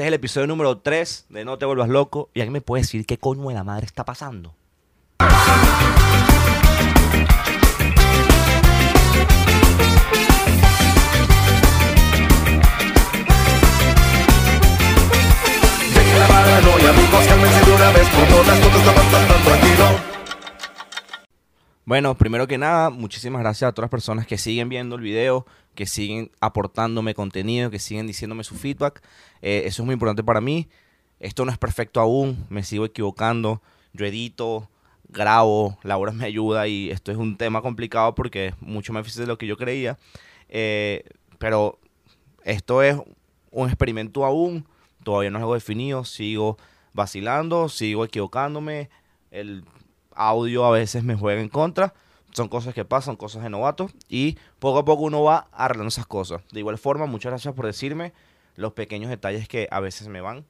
Este 0.00 0.06
es 0.06 0.12
el 0.12 0.14
episodio 0.14 0.46
número 0.46 0.78
3 0.78 1.26
de 1.28 1.44
No 1.44 1.58
te 1.58 1.66
vuelvas 1.66 1.90
loco. 1.90 2.30
¿Y 2.32 2.40
alguien 2.40 2.54
me 2.54 2.62
puede 2.62 2.84
decir 2.84 3.04
qué 3.04 3.18
coño 3.18 3.48
de 3.48 3.54
la 3.54 3.64
madre 3.64 3.84
está 3.84 4.02
pasando? 4.02 4.54
La 5.18 5.28
paranoia, 16.28 16.92
cálmense 17.28 17.64
de 17.66 17.72
una 17.74 17.90
vez 17.92 18.08
por 18.08 18.26
todas, 18.26 18.58
todo 18.58 18.78
está 18.78 18.94
tranquilo. 19.44 20.09
Bueno, 21.90 22.16
primero 22.16 22.46
que 22.46 22.56
nada, 22.56 22.88
muchísimas 22.90 23.42
gracias 23.42 23.68
a 23.68 23.72
todas 23.72 23.86
las 23.86 23.90
personas 23.90 24.24
que 24.24 24.38
siguen 24.38 24.68
viendo 24.68 24.94
el 24.94 25.02
video, 25.02 25.44
que 25.74 25.86
siguen 25.86 26.30
aportándome 26.38 27.14
contenido, 27.14 27.68
que 27.68 27.80
siguen 27.80 28.06
diciéndome 28.06 28.44
su 28.44 28.54
feedback. 28.54 29.02
Eh, 29.42 29.62
eso 29.64 29.82
es 29.82 29.86
muy 29.86 29.94
importante 29.94 30.22
para 30.22 30.40
mí. 30.40 30.68
Esto 31.18 31.44
no 31.44 31.50
es 31.50 31.58
perfecto 31.58 31.98
aún, 31.98 32.46
me 32.48 32.62
sigo 32.62 32.84
equivocando. 32.84 33.60
Yo 33.92 34.06
edito, 34.06 34.70
grabo, 35.08 35.78
Laura 35.82 36.12
me 36.12 36.26
ayuda 36.26 36.68
y 36.68 36.92
esto 36.92 37.10
es 37.10 37.18
un 37.18 37.36
tema 37.36 37.60
complicado 37.60 38.14
porque 38.14 38.46
es 38.46 38.62
mucho 38.62 38.92
más 38.92 39.02
difícil 39.02 39.22
de 39.22 39.26
lo 39.26 39.36
que 39.36 39.48
yo 39.48 39.56
creía. 39.56 39.98
Eh, 40.48 41.02
pero 41.40 41.80
esto 42.44 42.84
es 42.84 42.98
un 43.50 43.66
experimento 43.66 44.24
aún, 44.24 44.64
todavía 45.02 45.30
no 45.30 45.38
es 45.38 45.42
algo 45.42 45.54
definido, 45.54 46.04
sigo 46.04 46.56
vacilando, 46.92 47.68
sigo 47.68 48.04
equivocándome. 48.04 48.90
El 49.32 49.64
audio 50.14 50.64
a 50.64 50.70
veces 50.70 51.04
me 51.04 51.14
juega 51.14 51.40
en 51.40 51.48
contra. 51.48 51.94
Son 52.32 52.48
cosas 52.48 52.74
que 52.74 52.84
pasan, 52.84 53.16
cosas 53.16 53.42
de 53.42 53.50
novatos. 53.50 53.92
Y 54.08 54.38
poco 54.58 54.78
a 54.78 54.84
poco 54.84 55.02
uno 55.02 55.22
va 55.22 55.48
arreglando 55.52 55.88
esas 55.88 56.06
cosas. 56.06 56.42
De 56.52 56.60
igual 56.60 56.78
forma, 56.78 57.06
muchas 57.06 57.30
gracias 57.30 57.54
por 57.54 57.66
decirme 57.66 58.12
los 58.56 58.72
pequeños 58.72 59.10
detalles 59.10 59.48
que 59.48 59.68
a 59.70 59.80
veces 59.80 60.08
me 60.08 60.20
van. 60.20 60.44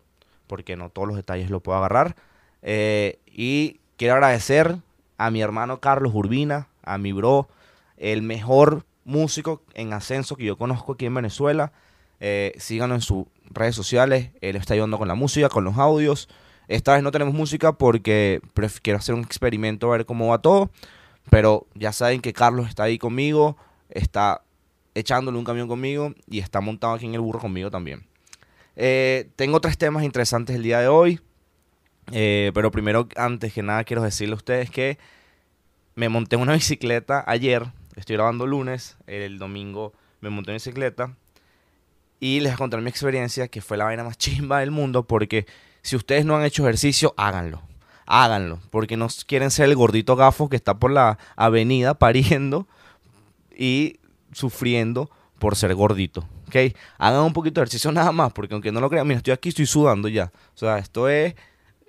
Porque 0.47 0.77
no 0.77 0.91
todos 0.91 1.09
los 1.09 1.17
detalles 1.17 1.51
los 1.51 1.63
puedo 1.63 1.79
agarrar. 1.79 2.17
Eh, 2.63 3.19
y 3.27 3.81
quiero 3.97 4.15
agradecer 4.15 4.77
a 5.17 5.31
mi 5.31 5.43
hermano 5.43 5.81
Carlos 5.81 6.13
Urbina, 6.15 6.69
a 6.83 6.99
mi 6.99 7.13
bro, 7.13 7.49
el 7.97 8.23
mejor 8.23 8.85
músico 9.05 9.63
en 9.75 9.93
ascenso 9.93 10.37
que 10.37 10.45
yo 10.45 10.57
conozco 10.57 10.93
aquí 10.93 11.07
en 11.07 11.15
Venezuela. 11.15 11.73
Eh, 12.21 12.53
síganlo 12.59 12.95
en 12.95 13.01
sus 13.01 13.27
redes 13.51 13.75
sociales. 13.75 14.31
Él 14.41 14.57
está 14.57 14.75
ayudando 14.75 14.99
con 14.99 15.09
la 15.09 15.15
música, 15.15 15.49
con 15.49 15.65
los 15.65 15.79
audios. 15.79 16.29
Esta 16.71 16.95
vez 16.95 17.03
no 17.03 17.11
tenemos 17.11 17.35
música 17.35 17.73
porque 17.73 18.41
quiero 18.81 19.01
hacer 19.01 19.17
un 19.17 19.23
experimento 19.23 19.89
a 19.89 19.97
ver 19.97 20.07
cómo 20.07 20.29
va 20.29 20.41
todo. 20.41 20.71
Pero 21.29 21.67
ya 21.75 21.91
saben 21.91 22.21
que 22.21 22.33
Carlos 22.33 22.69
está 22.69 22.85
ahí 22.85 22.97
conmigo, 22.97 23.57
está 23.89 24.43
echándole 24.95 25.37
un 25.37 25.45
camión 25.45 25.67
conmigo 25.67 26.15
y 26.29 26.39
está 26.39 26.61
montado 26.61 26.95
aquí 26.95 27.07
en 27.07 27.15
el 27.15 27.21
burro 27.21 27.41
conmigo 27.41 27.73
también. 27.73 28.07
Eh, 28.77 29.31
tengo 29.35 29.61
tres 29.61 29.79
temas 29.79 30.05
interesantes 30.05 30.55
el 30.55 30.63
día 30.63 30.79
de 30.79 30.87
hoy. 30.87 31.21
Eh, 32.13 32.53
pero 32.55 32.71
primero, 32.71 33.09
antes 33.17 33.53
que 33.53 33.65
nada, 33.65 33.83
quiero 33.83 34.03
decirle 34.03 34.35
a 34.35 34.37
ustedes 34.37 34.71
que 34.71 34.97
me 35.97 36.09
monté 36.09 36.37
una 36.37 36.53
bicicleta 36.55 37.25
ayer. 37.27 37.67
Estoy 37.97 38.15
grabando 38.15 38.47
lunes. 38.47 38.97
El 39.09 39.41
domingo 39.41 39.93
me 40.21 40.31
monté 40.31 40.53
en 40.53 40.59
bicicleta. 40.59 41.17
Y 42.21 42.39
les 42.39 42.53
voy 42.53 42.55
a 42.55 42.59
contar 42.59 42.81
mi 42.81 42.91
experiencia, 42.91 43.49
que 43.49 43.61
fue 43.61 43.77
la 43.77 43.87
vaina 43.87 44.05
más 44.05 44.17
chimba 44.19 44.61
del 44.61 44.71
mundo. 44.71 45.05
Porque 45.05 45.47
si 45.83 45.97
ustedes 45.97 46.25
no 46.25 46.37
han 46.37 46.45
hecho 46.45 46.63
ejercicio, 46.63 47.15
háganlo. 47.17 47.63
Háganlo. 48.07 48.59
Porque 48.71 48.97
no 48.97 49.09
quieren 49.27 49.51
ser 49.51 49.67
el 49.69 49.77
gordito 49.77 50.17
gafo 50.17 50.49
que 50.49 50.57
está 50.57 50.79
por 50.79 50.91
la 50.91 51.19
avenida 51.37 51.95
pariendo 51.95 52.67
y 53.57 53.99
sufriendo 54.33 55.11
por 55.39 55.57
ser 55.57 55.75
gordito. 55.75 56.27
¿Ok? 56.49 56.75
Hagan 56.99 57.23
un 57.23 57.33
poquito 57.33 57.61
de 57.61 57.65
ejercicio 57.65 57.93
nada 57.93 58.13
más. 58.13 58.33
Porque 58.33 58.55
aunque 58.55 58.73
no 58.73 58.81
lo 58.81 58.91
crean, 58.91 59.07
mira, 59.07 59.19
estoy 59.19 59.33
aquí, 59.33 59.51
estoy 59.51 59.67
sudando 59.67 60.09
ya. 60.09 60.33
O 60.55 60.59
sea, 60.59 60.79
esto 60.79 61.09
es, 61.09 61.35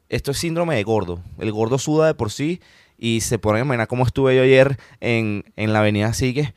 esto 0.09 0.31
es 0.31 0.37
síndrome 0.37 0.75
de 0.75 0.83
gordo. 0.83 1.21
El 1.39 1.51
gordo 1.51 1.77
suda 1.77 2.07
de 2.07 2.13
por 2.13 2.31
sí. 2.31 2.61
Y 2.97 3.21
se 3.21 3.39
pone 3.39 3.59
a 3.59 3.63
imaginar 3.63 3.87
cómo 3.87 4.05
estuve 4.05 4.35
yo 4.35 4.43
ayer 4.43 4.77
en, 4.99 5.43
en 5.55 5.73
la 5.73 5.79
avenida 5.79 6.13
Sigue 6.13 6.53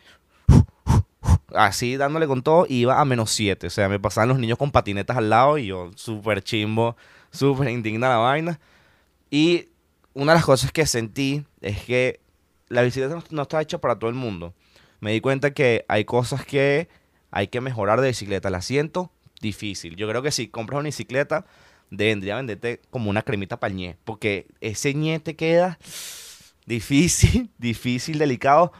así 1.55 1.97
dándole 1.97 2.27
con 2.27 2.43
todo, 2.43 2.67
iba 2.69 3.01
a 3.01 3.05
menos 3.05 3.31
7. 3.31 3.67
O 3.67 3.71
sea, 3.71 3.89
me 3.89 3.99
pasaban 3.99 4.29
los 4.29 4.39
niños 4.39 4.59
con 4.59 4.71
patinetas 4.71 5.17
al 5.17 5.31
lado 5.31 5.59
y 5.59 5.67
yo 5.67 5.91
súper 5.95 6.43
chimbo, 6.43 6.97
súper 7.35 7.69
indigna 7.69 8.09
la 8.09 8.17
vaina. 8.17 8.61
Y 9.31 9.69
una 10.15 10.33
de 10.33 10.37
las 10.39 10.45
cosas 10.45 10.73
que 10.73 10.87
sentí 10.87 11.45
es 11.61 11.83
que 11.83 12.21
la 12.69 12.83
bicicleta 12.83 13.17
no, 13.17 13.25
no 13.31 13.43
está 13.43 13.61
hecha 13.61 13.79
para 13.79 13.99
todo 13.99 14.09
el 14.09 14.17
mundo. 14.17 14.55
Me 15.01 15.13
di 15.13 15.21
cuenta 15.21 15.53
que 15.53 15.85
hay 15.89 16.05
cosas 16.05 16.45
que 16.45 16.89
hay 17.31 17.49
que 17.49 17.61
mejorar 17.61 18.01
de 18.01 18.09
bicicleta. 18.09 18.49
El 18.49 18.55
asiento, 18.55 19.11
difícil. 19.41 19.97
Yo 19.97 20.09
creo 20.09 20.23
que 20.23 20.31
si 20.31 20.49
compras 20.49 20.79
una 20.79 20.87
bicicleta, 20.87 21.45
vendría 21.91 22.35
a 22.35 22.37
venderte 22.39 22.81
como 22.91 23.11
una 23.11 23.23
cremita 23.23 23.59
para 23.59 23.75
ñe. 23.75 23.97
Porque 24.05 24.47
ese 24.61 24.95
ñe 24.95 25.21
te 25.21 25.37
queda 25.37 25.79
difícil, 26.67 27.51
difícil, 27.59 28.19
delicado. 28.19 28.73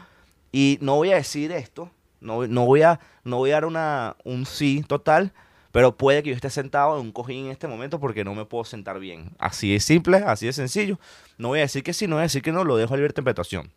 Y 0.51 0.77
no 0.81 0.95
voy 0.95 1.11
a 1.11 1.15
decir 1.15 1.51
esto, 1.51 1.91
no, 2.21 2.47
no 2.47 2.65
voy 2.65 2.81
a, 2.81 2.99
no 3.23 3.37
voy 3.37 3.51
a 3.51 3.55
dar 3.55 3.65
una, 3.65 4.15
un 4.23 4.45
sí 4.45 4.85
total, 4.87 5.33
pero 5.75 5.97
puede 5.97 6.23
que 6.23 6.29
yo 6.29 6.35
esté 6.37 6.49
sentado 6.49 6.97
en 6.97 7.07
un 7.07 7.11
cojín 7.11 7.47
en 7.47 7.51
este 7.51 7.67
momento 7.67 7.99
porque 7.99 8.23
no 8.23 8.33
me 8.33 8.45
puedo 8.45 8.63
sentar 8.63 8.97
bien. 8.97 9.31
Así 9.37 9.73
de 9.73 9.81
simple, 9.81 10.19
así 10.25 10.45
de 10.45 10.53
sencillo. 10.53 11.01
No 11.37 11.49
voy 11.49 11.59
a 11.59 11.63
decir 11.63 11.83
que 11.83 11.91
sí, 11.91 12.07
no 12.07 12.15
voy 12.15 12.21
a 12.21 12.23
decir 12.31 12.41
que 12.41 12.53
no, 12.53 12.63
lo 12.63 12.77
dejo 12.77 12.93
a 12.93 12.95
libre 12.95 13.09
interpretación. 13.09 13.69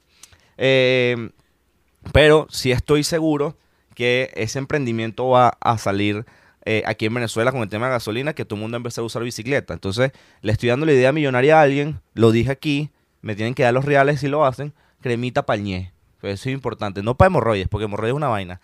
Eh, 0.59 1.31
pero 2.13 2.47
sí 2.51 2.71
estoy 2.71 3.03
seguro 3.03 3.57
que 3.97 4.31
ese 4.37 4.61
emprendimiento 4.61 5.27
va 5.31 5.59
a 5.61 5.77
salir 5.77 6.25
eh, 6.65 6.85
aquí 6.87 7.07
en 7.07 7.15
Venezuela 7.15 7.51
con 7.51 7.63
el 7.63 7.69
tema 7.69 7.87
de 7.87 7.95
gasolina, 7.95 8.33
que 8.33 8.45
todo 8.45 8.55
el 8.55 8.61
mundo 8.61 8.81
va 8.81 8.91
a 8.97 9.03
usar 9.03 9.25
bicicleta. 9.25 9.75
Entonces, 9.75 10.13
le 10.41 10.53
estoy 10.53 10.69
dando 10.69 10.87
la 10.87 10.93
idea 10.93 11.11
millonaria 11.11 11.59
a 11.59 11.63
alguien, 11.63 12.01
lo 12.15 12.31
dije 12.31 12.53
aquí, 12.53 12.91
me 13.23 13.35
tienen 13.35 13.55
que 13.55 13.65
dar 13.65 13.75
los 13.75 13.85
reales 13.85 14.21
si 14.21 14.29
lo 14.29 14.47
hacen, 14.47 14.73
cremita 15.01 15.47
palñé. 15.47 15.93
Pues 16.21 16.35
eso 16.35 16.49
es 16.49 16.55
importante, 16.55 17.03
no 17.03 17.17
para 17.17 17.27
hemorroides, 17.27 17.67
porque 17.67 17.87
hemorroides 17.87 18.13
es 18.13 18.17
una 18.17 18.29
vaina. 18.29 18.61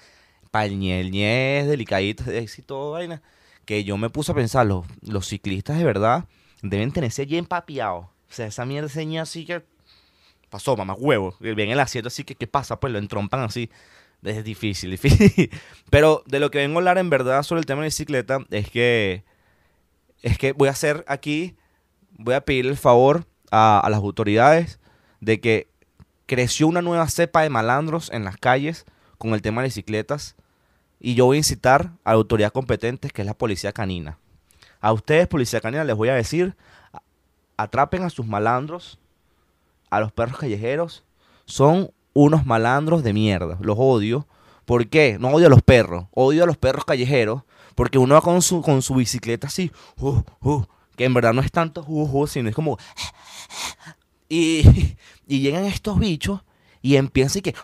Palñé, 0.55 1.01
el 1.01 1.11
ñe 1.11 1.59
es 1.59 1.67
delicadito, 1.67 2.23
y 2.33 2.63
todo 2.63 2.93
vaina. 2.93 3.21
Que 3.65 3.83
yo 3.83 3.97
me 3.97 4.09
puse 4.09 4.31
a 4.31 4.37
pensar, 4.37 4.65
los, 4.65 4.87
los 5.03 5.27
ciclistas 5.27 5.77
de 5.77 5.85
verdad 5.85 6.27
deben 6.63 6.93
tener 6.93 7.09
ese 7.09 7.27
ñe 7.27 7.39
empapiado. 7.39 7.97
O 7.97 8.11
sea, 8.29 8.47
esa 8.47 8.65
mierda, 8.65 9.03
ñe 9.03 9.19
así 9.19 9.45
que 9.45 9.65
pasó, 10.51 10.77
mamá 10.77 10.95
huevo. 10.95 11.35
Ven 11.41 11.71
el 11.71 11.81
asiento 11.81 12.07
así 12.07 12.23
que, 12.23 12.37
¿qué 12.37 12.47
pasa? 12.47 12.79
Pues 12.79 12.93
lo 12.93 13.01
entrompan 13.01 13.41
así. 13.41 13.69
Es 14.23 14.45
difícil, 14.45 14.91
difícil. 14.93 15.51
Pero 15.91 16.23
de 16.27 16.39
lo 16.39 16.53
que 16.53 16.59
vengo 16.59 16.79
a 16.79 16.83
hablar 16.83 16.99
en 16.99 17.11
verdad 17.11 17.43
sobre 17.43 17.59
el 17.59 17.67
tema 17.67 17.81
de 17.81 17.89
bicicleta 17.89 18.39
es 18.51 18.71
que 18.71 19.25
es 20.23 20.39
que 20.39 20.53
voy 20.53 20.69
a 20.69 20.71
hacer 20.71 21.05
aquí, 21.09 21.57
voy 22.13 22.35
a 22.35 22.43
pedir 22.43 22.67
el 22.67 22.77
favor 22.77 23.27
a, 23.51 23.81
a 23.81 23.91
las 23.91 23.99
autoridades 23.99 24.79
de 25.21 25.41
que 25.41 25.67
creció 26.27 26.69
una 26.69 26.81
nueva 26.81 27.09
cepa 27.09 27.43
de 27.43 27.51
malandros 27.51 28.09
en 28.13 28.23
las 28.23 28.37
calles 28.37 28.87
con 29.19 29.35
el 29.35 29.43
tema 29.43 29.61
de 29.61 29.67
bicicletas 29.67 30.37
y 31.05 31.15
yo 31.15 31.27
voy 31.27 31.37
a 31.37 31.39
incitar 31.39 31.93
a 32.03 32.13
la 32.13 32.17
autoridad 32.17 32.51
competente 32.51 33.11
que 33.11 33.21
es 33.21 33.27
la 33.27 33.35
policía 33.35 33.73
canina. 33.73 34.19
A 34.81 34.91
ustedes, 34.95 35.29
policía 35.29 35.61
canina, 35.61 35.85
les 35.85 35.95
voy 35.95 36.09
a 36.09 36.15
decir, 36.15 36.57
atrapen 37.59 38.05
a 38.05 38.11
sus 38.11 38.27
malandros, 38.27 38.99
a 39.91 40.01
los 40.01 40.13
perros 40.13 40.39
callejeros, 40.39 41.05
son 41.45 41.91
unos 42.15 42.47
malandros 42.47 43.05
de 43.05 43.13
mierda, 43.13 43.59
los 43.61 43.77
odio. 43.79 44.27
¿Por 44.65 44.89
qué? 44.89 45.19
No 45.21 45.29
odio 45.29 45.49
a 45.49 45.51
los 45.51 45.61
perros, 45.61 46.07
odio 46.13 46.43
a 46.43 46.47
los 46.47 46.57
perros 46.57 46.87
callejeros, 46.87 47.43
porque 47.75 47.99
uno 47.99 48.15
va 48.15 48.23
con 48.23 48.41
su, 48.41 48.63
con 48.63 48.81
su 48.81 48.95
bicicleta 48.95 49.49
así, 49.49 49.71
uh, 49.99 50.23
uh, 50.41 50.65
que 50.97 51.05
en 51.05 51.13
verdad 51.13 51.35
no 51.35 51.43
es 51.43 51.53
tanto, 51.53 51.85
uh, 51.87 52.23
uh, 52.23 52.27
sino 52.27 52.49
es 52.49 52.55
como... 52.55 52.79
Y, 54.31 54.97
y 55.29 55.41
llegan 55.41 55.67
estos 55.67 55.99
bichos 55.99 56.41
y 56.85 56.97
empiezan 56.97 57.39
y 57.39 57.43
que... 57.43 57.55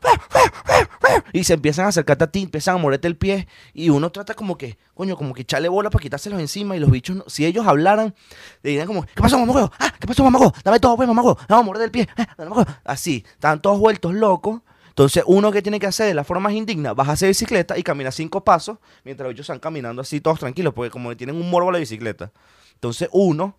Y 1.35 1.45
se 1.45 1.53
empiezan 1.53 1.85
a 1.85 1.89
acercarte 1.89 2.25
a 2.25 2.31
ti, 2.31 2.43
empiezan 2.43 2.77
a 2.77 2.79
morderte 2.79 3.07
el 3.07 3.19
pie 3.19 3.47
y 3.75 3.91
uno 3.91 4.11
trata 4.11 4.33
como 4.33 4.57
que, 4.57 4.79
coño, 4.95 5.15
como 5.15 5.35
que 5.35 5.43
echarle 5.43 5.69
bola 5.69 5.91
para 5.91 6.01
quitárselos 6.01 6.41
encima 6.41 6.75
y 6.75 6.81
los 6.81 6.91
bichos, 6.91 7.23
si 7.27 7.45
ellos 7.45 7.67
hablaran, 7.67 8.15
le 8.63 8.71
dirían 8.71 8.87
como, 8.87 9.05
¿qué 9.05 9.21
pasó, 9.21 9.39
mamago? 9.39 9.71
Ah, 9.79 9.93
¿qué 10.01 10.07
pasó, 10.07 10.25
mamago? 10.25 10.55
Dame 10.65 10.81
todo, 10.81 10.97
pues, 10.97 11.07
mamago. 11.07 11.37
Vamos 11.49 11.63
a 11.63 11.67
morder 11.67 11.85
el 11.85 11.91
pie. 11.91 12.09
Mamago. 12.39 12.65
Así, 12.83 13.23
están 13.31 13.61
todos 13.61 13.79
vueltos 13.79 14.15
locos. 14.15 14.63
Entonces, 14.89 15.23
uno 15.27 15.53
que 15.53 15.61
tiene 15.61 15.79
que 15.79 15.87
hacer 15.87 16.07
de 16.07 16.15
la 16.15 16.25
forma 16.25 16.45
más 16.45 16.55
indigna, 16.55 16.95
baja 16.95 17.13
hacer 17.13 17.29
bicicleta 17.29 17.77
y 17.77 17.83
camina 17.83 18.11
cinco 18.11 18.43
pasos, 18.43 18.79
mientras 19.05 19.27
los 19.27 19.35
bichos 19.35 19.45
están 19.45 19.61
caminando 19.61 20.01
así 20.01 20.23
todos 20.23 20.41
tranquilos, 20.41 20.73
porque 20.73 20.91
como 20.91 21.11
que 21.11 21.17
tienen 21.17 21.37
un 21.37 21.51
morbo 21.51 21.69
a 21.69 21.73
la 21.73 21.79
bicicleta. 21.79 22.33
Entonces, 22.73 23.11
uno 23.13 23.55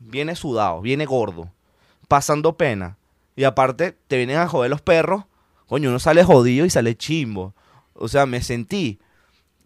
viene 0.00 0.34
sudado, 0.34 0.80
viene 0.80 1.06
gordo, 1.06 1.48
pasando 2.08 2.56
pena. 2.56 2.96
Y 3.40 3.44
aparte, 3.44 3.96
te 4.06 4.18
vienen 4.18 4.36
a 4.36 4.46
joder 4.46 4.70
los 4.70 4.82
perros. 4.82 5.24
Coño, 5.66 5.88
uno 5.88 5.98
sale 5.98 6.22
jodido 6.24 6.66
y 6.66 6.68
sale 6.68 6.94
chimbo. 6.94 7.54
O 7.94 8.06
sea, 8.06 8.26
me 8.26 8.42
sentí. 8.42 8.98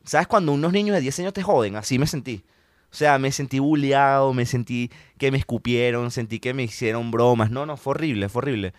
¿Sabes 0.04 0.28
cuando 0.28 0.52
unos 0.52 0.72
niños 0.72 0.94
de 0.94 1.00
10 1.00 1.18
años 1.18 1.32
te 1.32 1.42
joden? 1.42 1.74
Así 1.74 1.98
me 1.98 2.06
sentí. 2.06 2.44
O 2.92 2.94
sea, 2.94 3.18
me 3.18 3.32
sentí 3.32 3.58
bulleado, 3.58 4.32
me 4.32 4.46
sentí 4.46 4.92
que 5.18 5.32
me 5.32 5.38
escupieron, 5.38 6.12
sentí 6.12 6.38
que 6.38 6.54
me 6.54 6.62
hicieron 6.62 7.10
bromas. 7.10 7.50
No, 7.50 7.66
no, 7.66 7.76
fue 7.76 7.94
horrible, 7.94 8.28
fue 8.28 8.42
horrible. 8.42 8.74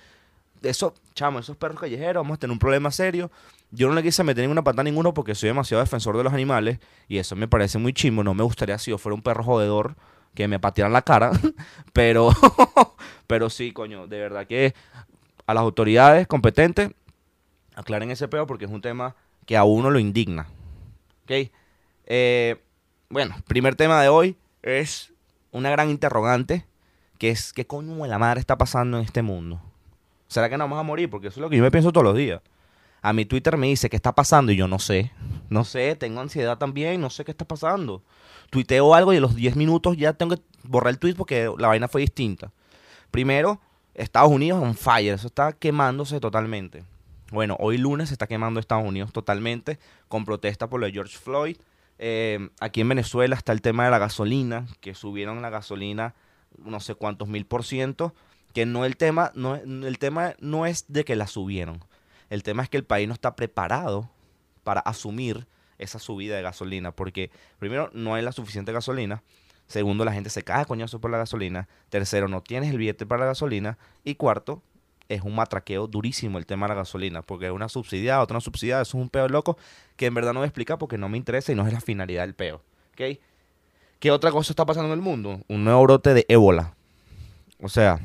Eso, 0.63 0.94
chamo, 1.13 1.39
esos 1.39 1.57
perros 1.57 1.77
callejeros, 1.77 2.24
vamos 2.24 2.36
a 2.36 2.39
tener 2.39 2.53
un 2.53 2.59
problema 2.59 2.89
serio. 2.89 3.30
Yo 3.71 3.89
no 3.89 3.95
le 3.95 4.01
quise 4.01 4.24
meter 4.24 4.44
ninguna 4.44 4.63
pata 4.63 4.80
a 4.80 4.86
ninguno 4.86 5.13
porque 5.13 5.36
soy 5.36 5.48
demasiado 5.48 5.83
defensor 5.83 6.15
de 6.15 6.24
los 6.24 6.31
animales 6.31 6.80
y 7.09 7.18
eso 7.18 7.36
me 7.36 7.50
parece 7.50 7.80
muy 7.80 7.91
chimbo. 7.91 8.24
No 8.24 8.33
me 8.33 8.44
gustaría 8.44 8.77
si 8.77 8.91
yo 8.91 8.98
fuera 8.98 9.13
un 9.13 9.21
perro 9.21 9.44
jodedor 9.44 9.98
que 10.35 10.47
me 10.47 10.59
patearan 10.59 10.93
la 10.93 11.01
cara, 11.01 11.31
pero, 11.93 12.29
pero 13.27 13.49
sí, 13.49 13.71
coño, 13.71 14.07
de 14.07 14.19
verdad 14.19 14.45
que 14.45 14.75
a 15.47 15.53
las 15.53 15.61
autoridades 15.61 16.27
competentes 16.27 16.91
aclaren 17.75 18.11
ese 18.11 18.27
peo 18.27 18.45
porque 18.45 18.65
es 18.65 18.71
un 18.71 18.81
tema 18.81 19.15
que 19.45 19.57
a 19.57 19.63
uno 19.63 19.89
lo 19.89 19.99
indigna. 19.99 20.47
¿Ok? 21.23 21.49
Eh, 22.05 22.61
bueno, 23.09 23.35
primer 23.47 23.75
tema 23.75 24.01
de 24.01 24.09
hoy 24.09 24.35
es 24.61 25.13
una 25.51 25.69
gran 25.69 25.89
interrogante 25.89 26.65
que 27.17 27.29
es 27.29 27.53
¿qué 27.53 27.65
coño 27.65 27.95
de 27.95 28.09
la 28.09 28.19
madre 28.19 28.39
está 28.39 28.57
pasando 28.57 28.97
en 28.97 29.05
este 29.05 29.21
mundo? 29.21 29.61
¿Será 30.27 30.49
que 30.49 30.57
nos 30.57 30.65
vamos 30.65 30.79
a 30.79 30.83
morir? 30.83 31.09
Porque 31.09 31.27
eso 31.27 31.39
es 31.39 31.41
lo 31.41 31.49
que 31.49 31.57
yo 31.57 31.63
me 31.63 31.71
pienso 31.71 31.91
todos 31.91 32.03
los 32.03 32.15
días. 32.15 32.41
A 33.05 33.13
mi 33.13 33.23
Twitter 33.25 33.55
me 33.55 33.67
dice 33.67 33.87
qué 33.87 33.95
está 33.95 34.15
pasando 34.15 34.51
y 34.51 34.55
yo 34.55 34.67
no 34.67 34.79
sé. 34.79 35.11
No 35.51 35.63
sé, 35.63 35.95
tengo 35.95 36.21
ansiedad 36.21 36.57
también, 36.57 36.99
no 36.99 37.11
sé 37.11 37.23
qué 37.23 37.29
está 37.29 37.45
pasando. 37.45 38.01
Tuiteo 38.49 38.95
algo 38.95 39.13
y 39.13 39.17
a 39.17 39.19
los 39.19 39.35
10 39.35 39.57
minutos 39.57 39.95
ya 39.95 40.13
tengo 40.13 40.35
que 40.35 40.41
borrar 40.63 40.89
el 40.89 40.97
tweet 40.97 41.13
porque 41.13 41.51
la 41.59 41.67
vaina 41.67 41.87
fue 41.87 42.01
distinta. 42.01 42.51
Primero, 43.11 43.61
Estados 43.93 44.31
Unidos 44.31 44.59
on 44.59 44.73
fire, 44.73 45.13
eso 45.13 45.27
está 45.27 45.53
quemándose 45.53 46.19
totalmente. 46.19 46.83
Bueno, 47.31 47.55
hoy 47.59 47.77
lunes 47.77 48.09
se 48.09 48.15
está 48.15 48.25
quemando 48.25 48.59
Estados 48.59 48.87
Unidos 48.87 49.13
totalmente 49.13 49.77
con 50.07 50.25
protesta 50.25 50.67
por 50.67 50.79
lo 50.79 50.87
de 50.87 50.93
George 50.93 51.15
Floyd. 51.15 51.57
Eh, 51.99 52.49
aquí 52.59 52.81
en 52.81 52.89
Venezuela 52.89 53.35
está 53.35 53.51
el 53.51 53.61
tema 53.61 53.85
de 53.85 53.91
la 53.91 53.99
gasolina, 53.99 54.65
que 54.81 54.95
subieron 54.95 55.43
la 55.43 55.51
gasolina 55.51 56.15
no 56.57 56.79
sé 56.79 56.95
cuántos 56.95 57.27
mil 57.27 57.45
por 57.45 57.65
ciento, 57.65 58.15
que 58.55 58.65
no 58.65 58.83
el 58.83 58.97
tema, 58.97 59.31
no, 59.35 59.53
el 59.53 59.99
tema 59.99 60.33
no 60.39 60.65
es 60.65 60.85
de 60.87 61.05
que 61.05 61.15
la 61.15 61.27
subieron. 61.27 61.83
El 62.30 62.44
tema 62.44 62.63
es 62.63 62.69
que 62.69 62.77
el 62.77 62.83
país 62.83 63.07
no 63.07 63.13
está 63.13 63.36
preparado 63.36 64.10
para 64.63 64.81
asumir 64.81 65.48
esa 65.77 66.00
subida 66.00 66.36
de 66.36 66.42
gasolina, 66.42 66.92
porque 66.92 67.31
primero 67.60 67.89
no 67.94 68.16
hay 68.16 68.24
la 68.24 68.31
suficiente 68.31 68.72
gasolina, 68.72 69.24
segundo 69.68 70.06
la 70.06 70.13
gente 70.13 70.30
se 70.30 70.44
cae 70.44 70.66
coñazo 70.66 71.00
por 71.00 71.12
la 71.12 71.18
gasolina, 71.18 71.68
tercero 71.89 72.27
no 72.27 72.42
tienes 72.42 72.72
el 72.72 72.77
billete 72.77 73.06
para 73.06 73.22
la 73.22 73.27
gasolina 73.27 73.77
y 74.04 74.16
cuarto 74.16 74.62
es 75.10 75.22
un 75.22 75.36
matraqueo 75.36 75.88
durísimo 75.88 76.38
el 76.38 76.45
tema 76.45 76.66
de 76.66 76.69
la 76.69 76.75
gasolina, 76.75 77.22
porque 77.22 77.51
una 77.51 77.69
subsidiada, 77.69 78.22
otra 78.22 78.36
no 78.36 78.42
subsidiada, 78.42 78.81
eso 78.81 78.98
es 78.98 79.01
un 79.01 79.10
peo 79.10 79.27
loco 79.27 79.57
que 79.95 80.07
en 80.07 80.13
verdad 80.13 80.33
no 80.33 80.39
me 80.39 80.48
explica 80.48 80.77
porque 80.77 80.98
no 80.98 81.10
me 81.10 81.18
interesa 81.18 81.51
y 81.51 81.56
no 81.56 81.68
es 81.68 81.74
la 81.74 81.81
finalidad 81.81 82.24
del 82.24 82.33
peo. 82.33 82.62
¿ok? 82.94 83.19
¿Qué 84.00 84.12
otra 84.12 84.31
cosa 84.31 84.51
está 84.51 84.66
pasando 84.66 84.88
en 84.92 85.00
el 85.00 85.04
mundo? 85.04 85.42
Un 85.48 85.63
nuevo 85.63 85.83
brote 85.83 86.13
de 86.13 86.25
ébola. 86.27 86.75
O 87.62 87.69
sea, 87.69 88.00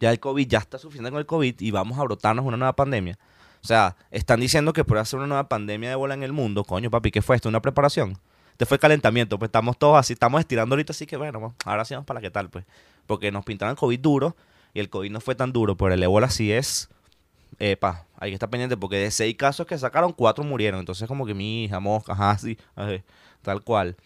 ya 0.00 0.10
el 0.10 0.18
COVID, 0.18 0.48
ya 0.48 0.58
está 0.58 0.78
suficiente 0.78 1.10
con 1.10 1.20
el 1.20 1.26
COVID 1.26 1.60
y 1.60 1.70
vamos 1.70 1.98
a 1.98 2.02
brotarnos 2.02 2.44
una 2.44 2.56
nueva 2.56 2.74
pandemia. 2.74 3.18
O 3.62 3.66
sea, 3.66 3.96
están 4.10 4.40
diciendo 4.40 4.72
que 4.72 4.84
puede 4.84 5.02
hacer 5.02 5.18
una 5.18 5.26
nueva 5.26 5.48
pandemia 5.48 5.90
de 5.90 5.92
ébola 5.92 6.14
en 6.14 6.22
el 6.22 6.32
mundo. 6.32 6.64
Coño, 6.64 6.90
papi, 6.90 7.10
¿qué 7.10 7.20
fue 7.22 7.36
esto? 7.36 7.48
¿Una 7.48 7.60
preparación? 7.60 8.18
Este 8.52 8.64
fue 8.64 8.78
calentamiento. 8.78 9.38
Pues 9.38 9.48
estamos 9.48 9.78
todos 9.78 9.98
así, 9.98 10.14
estamos 10.14 10.40
estirando 10.40 10.74
ahorita, 10.74 10.92
así 10.92 11.06
que 11.06 11.16
bueno, 11.16 11.54
ahora 11.64 11.84
sí 11.84 11.94
vamos 11.94 12.06
para 12.06 12.20
qué 12.20 12.30
tal, 12.30 12.48
pues. 12.48 12.64
Porque 13.06 13.30
nos 13.30 13.44
pintaron 13.44 13.72
el 13.72 13.76
COVID 13.76 14.00
duro 14.00 14.36
y 14.72 14.80
el 14.80 14.88
COVID 14.88 15.10
no 15.10 15.20
fue 15.20 15.34
tan 15.34 15.52
duro, 15.52 15.76
pero 15.76 15.92
el 15.92 16.02
ébola 16.02 16.30
sí 16.30 16.50
es. 16.50 16.88
Epa, 17.58 18.06
hay 18.16 18.30
que 18.30 18.34
estar 18.34 18.48
pendiente 18.48 18.76
porque 18.78 18.96
de 18.96 19.10
seis 19.10 19.36
casos 19.36 19.66
que 19.66 19.76
sacaron, 19.76 20.12
cuatro 20.12 20.42
murieron. 20.44 20.80
Entonces, 20.80 21.06
como 21.06 21.26
que 21.26 21.34
mi 21.34 21.64
hija, 21.64 21.78
mosca, 21.80 22.14
así, 22.30 22.56
tal 23.42 23.62
cual. 23.62 23.96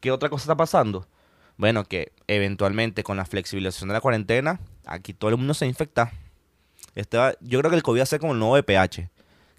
¿Qué 0.00 0.10
otra 0.10 0.28
cosa 0.28 0.42
está 0.42 0.56
pasando? 0.56 1.06
Bueno, 1.56 1.84
que 1.84 2.12
eventualmente 2.26 3.04
con 3.04 3.16
la 3.16 3.24
flexibilización 3.24 3.88
de 3.88 3.94
la 3.94 4.00
cuarentena, 4.00 4.60
aquí 4.86 5.14
todo 5.14 5.30
el 5.30 5.36
mundo 5.36 5.54
se 5.54 5.66
infecta. 5.66 6.12
Este 6.94 7.16
yo 7.40 7.60
creo 7.60 7.70
que 7.70 7.76
el 7.76 7.82
COVID 7.82 8.00
va 8.00 8.02
a 8.02 8.06
ser 8.06 8.20
como 8.20 8.32
el 8.32 8.38
nuevo 8.38 8.56
VPH. 8.56 9.08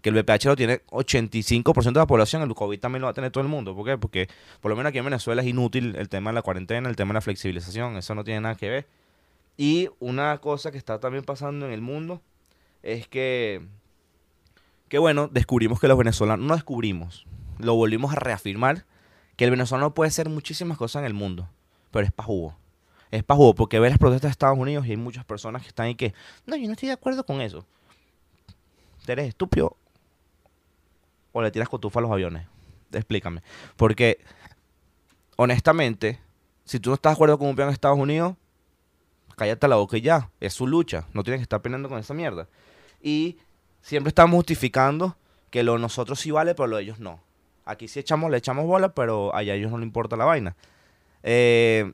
Que 0.01 0.09
el 0.09 0.15
VPH 0.15 0.45
lo 0.45 0.55
tiene 0.55 0.81
85% 0.87 1.93
de 1.93 1.99
la 1.99 2.05
población, 2.05 2.41
el 2.43 2.53
COVID 2.53 2.79
también 2.79 3.01
lo 3.01 3.07
va 3.07 3.11
a 3.11 3.13
tener 3.13 3.31
todo 3.31 3.43
el 3.43 3.49
mundo. 3.49 3.75
¿Por 3.75 3.85
qué? 3.85 3.97
Porque 3.97 4.27
por 4.61 4.69
lo 4.69 4.75
menos 4.75 4.89
aquí 4.89 4.99
en 4.99 5.05
Venezuela 5.05 5.41
es 5.41 5.47
inútil 5.47 5.95
el 5.95 6.09
tema 6.09 6.29
de 6.29 6.35
la 6.35 6.41
cuarentena, 6.41 6.89
el 6.89 6.95
tema 6.95 7.09
de 7.09 7.15
la 7.15 7.21
flexibilización. 7.21 7.97
Eso 7.97 8.13
no 8.13 8.23
tiene 8.23 8.41
nada 8.41 8.55
que 8.55 8.69
ver. 8.69 8.87
Y 9.57 9.89
una 9.99 10.37
cosa 10.39 10.71
que 10.71 10.77
está 10.77 10.99
también 10.99 11.23
pasando 11.23 11.65
en 11.65 11.71
el 11.71 11.81
mundo 11.81 12.21
es 12.83 13.07
que, 13.07 13.65
que 14.89 14.99
bueno, 14.99 15.27
descubrimos 15.29 15.79
que 15.79 15.87
los 15.87 15.97
venezolanos, 15.97 16.45
no 16.45 16.53
descubrimos, 16.53 17.25
lo 17.57 17.73
volvimos 17.73 18.11
a 18.11 18.17
reafirmar, 18.17 18.85
que 19.37 19.45
el 19.45 19.51
venezolano 19.51 19.93
puede 19.93 20.11
ser 20.11 20.29
muchísimas 20.29 20.77
cosas 20.77 20.99
en 20.99 21.05
el 21.05 21.13
mundo 21.13 21.49
pero 21.95 22.07
es 22.07 22.11
pa' 22.11 22.25
jugo. 22.25 22.53
Es 23.09 23.23
pa' 23.23 23.35
jugo, 23.35 23.55
porque 23.55 23.79
ves 23.79 23.89
las 23.89 23.99
protestas 23.99 24.27
de 24.27 24.31
Estados 24.33 24.59
Unidos 24.59 24.85
y 24.85 24.89
hay 24.91 24.97
muchas 24.97 25.23
personas 25.23 25.61
que 25.61 25.69
están 25.69 25.85
ahí 25.85 25.95
que, 25.95 26.13
no, 26.45 26.57
yo 26.57 26.67
no 26.67 26.73
estoy 26.73 26.87
de 26.87 26.93
acuerdo 26.93 27.25
con 27.25 27.39
eso. 27.39 27.65
¿Eres 29.07 29.29
estúpido 29.29 29.77
o 31.31 31.41
le 31.41 31.51
tiras 31.51 31.69
cotufa 31.69 31.99
a 31.99 32.01
los 32.01 32.11
aviones? 32.11 32.45
Explícame. 32.91 33.43
Porque, 33.77 34.19
honestamente, 35.37 36.19
si 36.65 36.81
tú 36.81 36.89
no 36.89 36.95
estás 36.95 37.11
de 37.11 37.13
acuerdo 37.13 37.37
con 37.37 37.47
un 37.47 37.55
plan 37.55 37.69
de 37.69 37.75
Estados 37.75 37.97
Unidos, 37.97 38.35
cállate 39.37 39.65
la 39.69 39.77
boca 39.77 39.95
y 39.95 40.01
ya. 40.01 40.29
Es 40.41 40.53
su 40.53 40.67
lucha. 40.67 41.07
No 41.13 41.23
tienes 41.23 41.39
que 41.39 41.43
estar 41.43 41.61
peleando 41.61 41.87
con 41.87 41.97
esa 41.97 42.13
mierda. 42.13 42.49
Y 43.01 43.37
siempre 43.79 44.09
estamos 44.09 44.35
justificando 44.35 45.15
que 45.49 45.63
lo 45.63 45.77
nosotros 45.77 46.19
sí 46.19 46.29
vale, 46.29 46.55
pero 46.55 46.67
lo 46.67 46.75
de 46.75 46.83
ellos 46.83 46.99
no. 46.99 47.21
Aquí 47.63 47.87
sí 47.87 48.01
echamos, 48.01 48.29
le 48.31 48.35
echamos 48.35 48.65
bola, 48.65 48.89
pero 48.89 49.33
allá 49.33 49.53
a 49.53 49.55
ellos 49.55 49.71
no 49.71 49.77
le 49.77 49.85
importa 49.85 50.17
la 50.17 50.25
vaina. 50.25 50.57
Eh, 51.27 51.91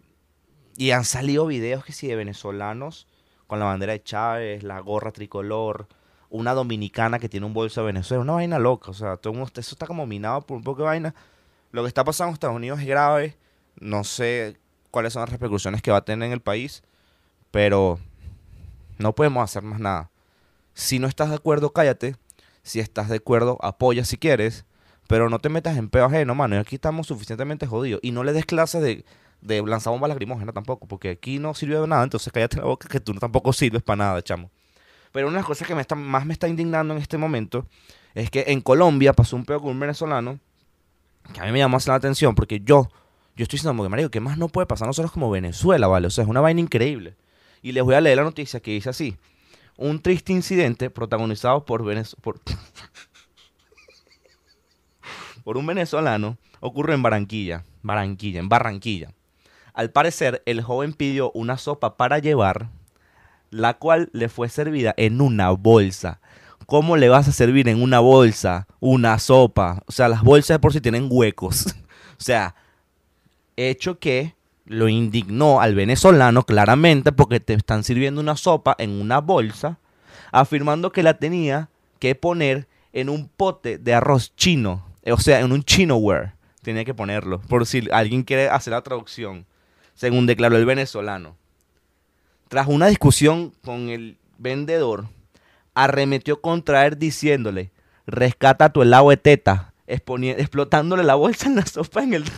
y 0.76 0.92
han 0.92 1.06
salido 1.06 1.48
videos 1.48 1.86
que 1.86 1.94
sí 1.94 2.06
de 2.06 2.18
venezolanos 2.18 3.08
con 3.48 3.60
la 3.60 3.66
bandera 3.66 3.94
de 3.94 4.04
Chávez, 4.04 4.62
la 4.62 4.82
gorra 4.82 5.12
tricolor, 5.12 5.88
una 6.30 6.54
dominicana 6.54 7.18
que 7.18 7.30
tiene 7.30 7.46
un 7.46 7.54
bolso 7.54 7.82
de 7.82 7.88
Venezuela, 7.88 8.22
una 8.22 8.34
vaina 8.34 8.60
loca, 8.60 8.92
o 8.92 8.94
sea, 8.94 9.16
todo 9.16 9.34
eso 9.42 9.52
está 9.56 9.88
como 9.88 10.06
minado 10.06 10.42
por 10.42 10.58
un 10.58 10.64
poco 10.64 10.82
de 10.82 10.88
vaina. 10.88 11.16
Lo 11.72 11.82
que 11.82 11.88
está 11.88 12.04
pasando 12.04 12.30
en 12.30 12.34
Estados 12.34 12.56
Unidos 12.58 12.82
es 12.82 12.88
grave, 12.88 13.38
no 13.80 14.04
sé 14.04 14.60
cuáles 14.92 15.14
son 15.14 15.22
las 15.22 15.30
repercusiones 15.30 15.82
que 15.82 15.92
va 15.92 15.98
a 15.98 16.06
tener 16.06 16.28
en 16.28 16.34
el 16.34 16.42
país, 16.42 16.84
pero 17.52 18.00
no 18.98 19.16
podemos 19.16 19.44
hacer 19.44 19.64
más 19.64 19.80
nada. 19.80 20.12
Si 20.74 21.00
no 21.00 21.08
estás 21.08 21.30
de 21.30 21.36
acuerdo, 21.36 21.72
cállate. 21.72 22.16
Si 22.64 22.80
estás 22.80 23.08
de 23.08 23.18
acuerdo, 23.18 23.58
apoya 23.62 24.04
si 24.04 24.18
quieres. 24.18 24.66
Pero 25.08 25.30
no 25.30 25.40
te 25.40 25.50
metas 25.50 25.78
en 25.78 25.90
peo 25.90 26.06
ajeno, 26.06 26.36
mano. 26.36 26.56
Y 26.56 26.60
aquí 26.60 26.76
estamos 26.76 27.08
suficientemente 27.08 27.68
jodidos. 27.68 28.00
Y 28.04 28.12
no 28.12 28.24
le 28.24 28.34
des 28.34 28.46
clases 28.46 28.82
de, 28.82 29.04
de 29.42 29.62
lanzar 29.64 29.92
bombas 29.92 30.10
lacrimógenas 30.10 30.54
tampoco, 30.54 30.88
porque 30.88 31.10
aquí 31.10 31.40
no 31.40 31.54
sirve 31.54 31.80
de 31.80 31.88
nada. 31.88 32.04
Entonces 32.04 32.32
cállate 32.32 32.58
la 32.58 32.66
boca 32.66 32.88
que 32.88 33.00
tú 33.00 33.14
tampoco 33.16 33.52
sirves 33.54 33.82
para 33.82 33.98
nada, 33.98 34.22
chamo. 34.22 34.50
Pero 35.12 35.28
una 35.28 35.38
de 35.38 35.40
las 35.42 35.48
cosas 35.48 35.68
que 35.68 35.76
me 35.76 35.82
está, 35.82 35.96
más 35.96 36.26
me 36.26 36.34
está 36.34 36.48
indignando 36.48 36.94
en 36.94 37.02
este 37.02 37.18
momento 37.18 37.66
es 38.14 38.30
que 38.30 38.46
en 38.48 38.62
Colombia 38.62 39.14
pasó 39.14 39.36
un 39.36 39.46
peo 39.46 39.60
con 39.60 39.72
un 39.72 39.80
venezolano 39.80 40.40
que 41.34 41.40
a 41.40 41.46
mí 41.46 41.52
me 41.52 41.60
llamó 41.60 41.78
la 41.86 41.96
atención 41.96 42.36
porque 42.36 42.60
yo, 42.62 42.90
yo 43.36 43.44
estoy 43.44 43.58
diciendo, 43.58 43.90
marico, 43.90 44.10
¿qué 44.10 44.20
más 44.20 44.38
no 44.38 44.48
puede 44.50 44.68
pasar 44.68 44.88
nosotros 44.88 45.12
como 45.12 45.30
Venezuela, 45.30 45.88
vale? 45.88 46.08
O 46.08 46.10
sea, 46.10 46.24
es 46.24 46.30
una 46.30 46.42
vaina 46.42 46.62
increíble. 46.62 47.16
Y 47.62 47.74
les 47.74 47.84
voy 47.84 47.96
a 47.96 48.02
leer 48.02 48.18
la 48.18 48.24
noticia 48.24 48.60
que 48.60 48.72
dice 48.72 48.90
así. 48.90 49.18
Un 49.78 50.02
triste 50.02 50.34
incidente 50.34 50.90
protagonizado 50.90 51.66
por, 51.66 51.84
por 52.22 52.40
por 55.44 55.58
un 55.58 55.66
venezolano 55.66 56.38
ocurre 56.60 56.94
en 56.94 57.02
Barranquilla, 57.02 57.64
Barranquilla, 57.82 58.40
en 58.40 58.50
Barranquilla. 58.50 59.14
Al 59.74 59.92
parecer, 59.92 60.42
el 60.46 60.62
joven 60.62 60.94
pidió 60.94 61.32
una 61.34 61.58
sopa 61.58 61.98
para 61.98 62.20
llevar, 62.20 62.70
la 63.50 63.76
cual 63.76 64.10
le 64.14 64.30
fue 64.30 64.50
servida 64.50 64.94
en 64.98 65.22
una 65.22 65.52
bolsa. 65.52 66.20
¿Cómo 66.66 66.98
le 66.98 67.10
vas 67.10 67.28
a 67.28 67.32
servir 67.32 67.68
en 67.68 67.82
una 67.82 68.00
bolsa 68.00 68.68
una 68.80 69.20
sopa? 69.20 69.84
O 69.88 69.92
sea, 69.92 70.08
las 70.08 70.24
bolsas 70.24 70.60
por 70.60 70.74
si 70.74 70.82
tienen 70.82 71.08
huecos. 71.10 71.68
o 72.20 72.24
sea, 72.24 72.56
hecho 73.58 74.00
que 74.00 74.36
lo 74.66 74.88
indignó 74.88 75.60
al 75.60 75.76
venezolano 75.76 76.44
claramente 76.44 77.12
porque 77.12 77.40
te 77.40 77.54
están 77.54 77.84
sirviendo 77.84 78.22
una 78.22 78.38
sopa 78.38 78.76
en 78.78 78.90
una 79.02 79.20
bolsa, 79.20 79.80
afirmando 80.32 80.92
que 80.92 81.04
la 81.04 81.16
tenía 81.16 81.70
que 82.00 82.16
poner 82.16 82.68
en 82.94 83.10
un 83.10 83.28
pote 83.28 83.78
de 83.78 83.94
arroz 83.94 84.34
chino 84.36 84.86
o 85.10 85.18
sea, 85.18 85.40
en 85.40 85.52
un 85.52 85.64
chinoware 85.64 86.34
tenía 86.62 86.86
que 86.86 86.94
ponerlo, 86.94 87.42
por 87.42 87.66
si 87.66 87.88
alguien 87.92 88.24
quiere 88.24 88.48
hacer 88.50 88.72
la 88.72 88.84
traducción, 88.84 89.46
según 90.02 90.26
declaró 90.26 90.58
el 90.58 90.66
venezolano. 90.66 91.38
Tras 92.48 92.66
una 92.66 92.88
discusión 92.88 93.54
con 93.64 93.90
el 93.90 94.18
vendedor, 94.40 95.06
arremetió 95.76 96.42
contra 96.42 96.88
él 96.88 96.98
diciéndole, 96.98 97.70
rescata 98.08 98.74
tu 98.74 98.82
helado 98.82 99.12
de 99.12 99.18
teta, 99.18 99.76
explotándole 99.86 101.04
la 101.04 101.14
bolsa 101.14 101.46
en 101.50 101.56
la 101.56 101.68
sopa 101.68 102.02
en 102.02 102.16
el... 102.16 102.24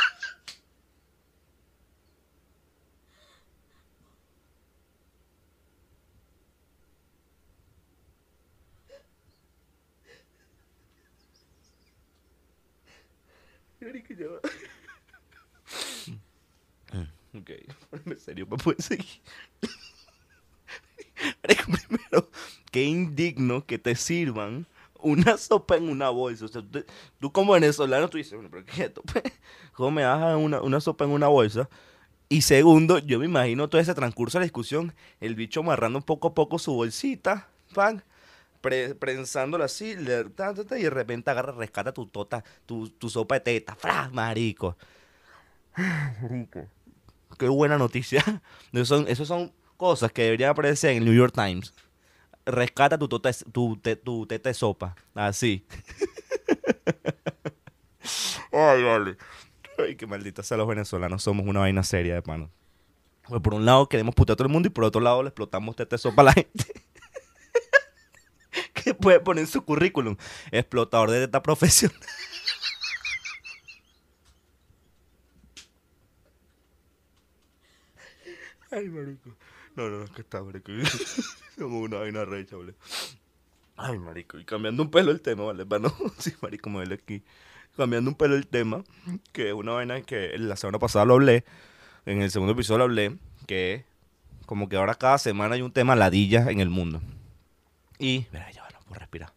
Mm. 16.93 17.38
Ok, 17.38 17.51
en 18.05 18.19
serio, 18.19 18.48
para 18.48 18.63
poder 18.63 18.81
seguir. 18.81 19.22
primero, 21.88 22.29
qué 22.72 22.84
indigno 22.84 23.65
que 23.65 23.77
te 23.77 23.96
sirvan 23.96 24.65
una 25.00 25.38
sopa 25.38 25.75
en 25.75 25.89
una 25.89 26.10
bolsa. 26.10 26.46
O 26.46 26.48
sea, 26.48 26.62
tú, 26.62 26.84
tú 27.19 27.31
como 27.31 27.53
venezolano, 27.53 28.10
tú 28.10 28.17
dices, 28.17 28.34
bueno, 28.34 28.50
pero 28.51 28.65
qué 28.65 28.89
tope. 28.89 29.22
Pues, 29.22 29.34
¿Cómo 29.74 29.91
me 29.91 30.01
das 30.03 30.38
una, 30.38 30.62
una 30.62 30.79
sopa 30.79 31.05
en 31.05 31.12
una 31.12 31.27
bolsa? 31.27 31.69
Y 32.29 32.41
segundo, 32.41 33.00
yo 33.00 33.19
me 33.19 33.25
imagino 33.25 33.69
todo 33.69 33.79
ese 33.79 33.93
transcurso 33.93 34.38
de 34.38 34.41
la 34.41 34.46
discusión, 34.46 34.93
el 35.22 35.36
bicho 35.36 35.62
amarrando 35.62 36.01
poco 36.01 36.29
a 36.29 36.34
poco 36.34 36.60
su 36.60 36.74
bolsita, 36.74 37.48
pan 37.74 38.03
pre- 38.61 38.95
prensándola 38.95 39.65
así, 39.65 39.95
le- 39.95 40.25
ta, 40.25 40.53
ta, 40.53 40.63
ta, 40.65 40.77
y 40.79 40.83
de 40.83 40.89
repente 40.89 41.29
agarra, 41.31 41.51
rescata 41.53 41.93
tu 41.93 42.07
tota, 42.07 42.43
tu, 42.65 42.89
tu 42.89 43.09
sopa 43.09 43.35
de 43.35 43.41
teta, 43.41 43.75
¡fra! 43.75 44.09
marico. 44.11 44.77
Marico. 46.21 46.67
Qué 47.37 47.47
buena 47.47 47.77
noticia. 47.77 48.23
Esos 48.73 48.87
son, 48.87 49.05
esos 49.07 49.27
son 49.27 49.51
cosas 49.77 50.11
que 50.11 50.23
deberían 50.23 50.51
aparecer 50.51 50.91
en 50.91 50.97
el 50.99 51.05
New 51.05 51.13
York 51.13 51.33
Times. 51.35 51.73
Rescata 52.45 52.97
tu, 52.97 53.07
tota, 53.07 53.29
tu, 53.51 53.77
te- 53.77 53.95
tu 53.97 54.25
teta 54.25 54.49
de 54.49 54.53
sopa. 54.53 54.95
Así. 55.13 55.65
Ay, 58.51 58.83
vale. 58.83 59.17
Ay, 59.77 59.95
qué 59.95 60.07
maldita 60.07 60.41
sea 60.43 60.57
los 60.57 60.67
venezolanos. 60.67 61.21
Somos 61.21 61.45
una 61.45 61.59
vaina 61.59 61.83
seria 61.83 62.15
de 62.15 62.21
mano. 62.25 62.49
Pues 63.27 63.41
por 63.41 63.53
un 63.53 63.65
lado 63.65 63.89
queremos 63.89 64.15
putear 64.15 64.35
a 64.35 64.37
todo 64.37 64.47
el 64.47 64.53
mundo 64.53 64.67
y 64.67 64.71
por 64.71 64.85
otro 64.85 65.01
lado 65.01 65.21
le 65.21 65.29
explotamos 65.29 65.75
teta 65.75 65.95
de 65.95 65.99
sopa 65.99 66.21
a 66.21 66.25
la 66.25 66.33
gente. 66.33 66.65
puede 69.01 69.19
poner 69.19 69.43
en 69.43 69.47
su 69.49 69.63
currículum. 69.63 70.17
Explotador 70.51 71.11
de 71.11 71.21
teta 71.21 71.41
profesional. 71.41 71.99
Ay, 78.71 78.89
marico. 78.89 79.35
No, 79.75 79.89
no, 79.89 80.03
es 80.03 80.11
que 80.11 80.21
está, 80.21 80.43
marico. 80.43 80.71
Somos 81.57 81.83
una 81.83 81.97
vaina 81.99 82.25
recha, 82.25 82.55
¿vale? 82.57 82.73
Ay, 83.75 83.97
marico. 83.99 84.39
Y 84.39 84.45
cambiando 84.45 84.83
un 84.83 84.91
pelo 84.91 85.11
el 85.11 85.21
tema, 85.21 85.45
¿vale? 85.45 85.65
Para 85.65 85.83
no, 85.83 85.93
sí, 86.17 86.33
marico, 86.41 86.69
me 86.69 86.83
aquí. 86.93 87.23
Cambiando 87.75 88.09
un 88.09 88.15
pelo 88.15 88.35
el 88.35 88.47
tema, 88.47 88.83
que 89.31 89.49
es 89.49 89.53
una 89.53 89.73
vaina 89.73 90.01
que 90.01 90.37
la 90.37 90.55
semana 90.55 90.79
pasada 90.79 91.05
lo 91.05 91.13
hablé, 91.13 91.45
en 92.07 92.21
el 92.21 92.31
segundo 92.31 92.53
episodio 92.53 92.79
lo 92.79 92.83
hablé, 92.85 93.17
que 93.45 93.85
como 94.47 94.67
que 94.67 94.77
ahora 94.77 94.95
cada 94.95 95.19
semana 95.19 95.55
hay 95.55 95.61
un 95.61 95.71
tema 95.71 95.95
ladilla 95.95 96.49
en 96.49 96.59
el 96.59 96.69
mundo. 96.69 97.01
Y, 97.99 98.25
mira, 98.31 98.49
puedo 98.88 99.00
respirar. 99.00 99.34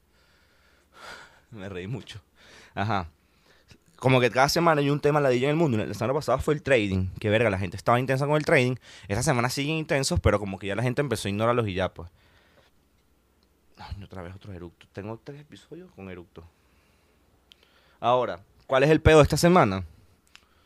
Me 1.50 1.69
reí 1.69 1.87
mucho. 1.87 2.21
Ajá. 2.75 3.09
Como 3.97 4.19
que 4.21 4.30
cada 4.30 4.49
semana 4.49 4.80
hay 4.80 4.88
un 4.88 5.00
tema 5.00 5.21
ladilla 5.21 5.45
en 5.49 5.50
el 5.50 5.57
mundo. 5.57 5.76
La 5.76 5.92
semana 5.92 6.14
pasada 6.14 6.38
fue 6.38 6.54
el 6.54 6.62
trading. 6.62 7.09
Que 7.19 7.28
verga, 7.28 7.50
la 7.50 7.59
gente 7.59 7.76
estaba 7.76 8.00
intensa 8.00 8.26
con 8.26 8.37
el 8.37 8.45
trading. 8.45 8.76
Esta 9.09 9.23
semana 9.23 9.50
siguen 9.50 9.76
intensos, 9.76 10.21
pero 10.21 10.38
como 10.38 10.59
que 10.59 10.69
ya 10.69 10.75
la 10.75 10.83
gente 10.83 11.02
empezó 11.02 11.28
a 11.28 11.30
ignorarlos 11.30 11.69
y 11.69 11.75
ya, 11.75 11.92
pues. 11.92 12.09
Otra 14.02 14.23
vez 14.23 14.35
otro 14.35 14.52
eructo. 14.52 14.87
Tengo 14.92 15.21
tres 15.23 15.40
episodios 15.40 15.90
con 15.92 16.09
eructo. 16.11 16.45
Ahora, 18.00 18.40
¿cuál 18.66 18.83
es 18.83 18.90
el 18.90 19.00
pedo 19.02 19.19
de 19.19 19.25
esta 19.25 19.37
semana? 19.37 19.85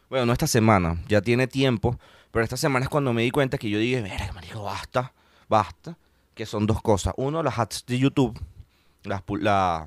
Bueno, 0.09 0.27
no 0.27 0.33
esta 0.33 0.47
semana, 0.47 1.03
ya 1.09 1.21
tiene 1.21 1.49
tiempo, 1.49 1.99
pero 2.31 2.45
esta 2.45 2.57
semana 2.57 2.85
es 2.85 2.89
cuando 2.89 3.13
me 3.13 3.23
di 3.23 3.31
cuenta 3.31 3.59
que 3.59 3.69
yo 3.69 3.79
dije, 3.79 4.01
mira, 4.01 4.33
marico, 4.33 4.63
basta, 4.63 5.13
basta, 5.49 5.99
que 6.35 6.47
son 6.47 6.67
dos 6.67 6.81
cosas. 6.81 7.15
Uno, 7.17 7.43
las 7.43 7.59
ads 7.59 7.85
de 7.87 7.99
YouTube, 7.99 8.41
la 9.05 9.87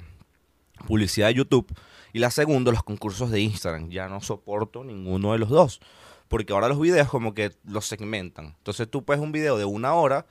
publicidad 0.87 1.27
de 1.27 1.33
YouTube, 1.33 1.73
y 2.13 2.19
la 2.19 2.31
segunda, 2.31 2.71
los 2.71 2.83
concursos 2.83 3.29
de 3.29 3.41
Instagram. 3.41 3.89
Ya 3.89 4.07
no 4.07 4.21
soporto 4.21 4.83
ninguno 4.83 5.33
de 5.33 5.39
los 5.39 5.49
dos, 5.49 5.79
porque 6.27 6.53
ahora 6.53 6.67
los 6.67 6.79
videos 6.79 7.07
como 7.09 7.33
que 7.33 7.51
los 7.63 7.85
segmentan. 7.85 8.55
Entonces 8.57 8.89
tú 8.89 9.03
puedes 9.03 9.21
un 9.21 9.31
video 9.31 9.57
de 9.57 9.65
una 9.65 9.93
hora 9.93 10.25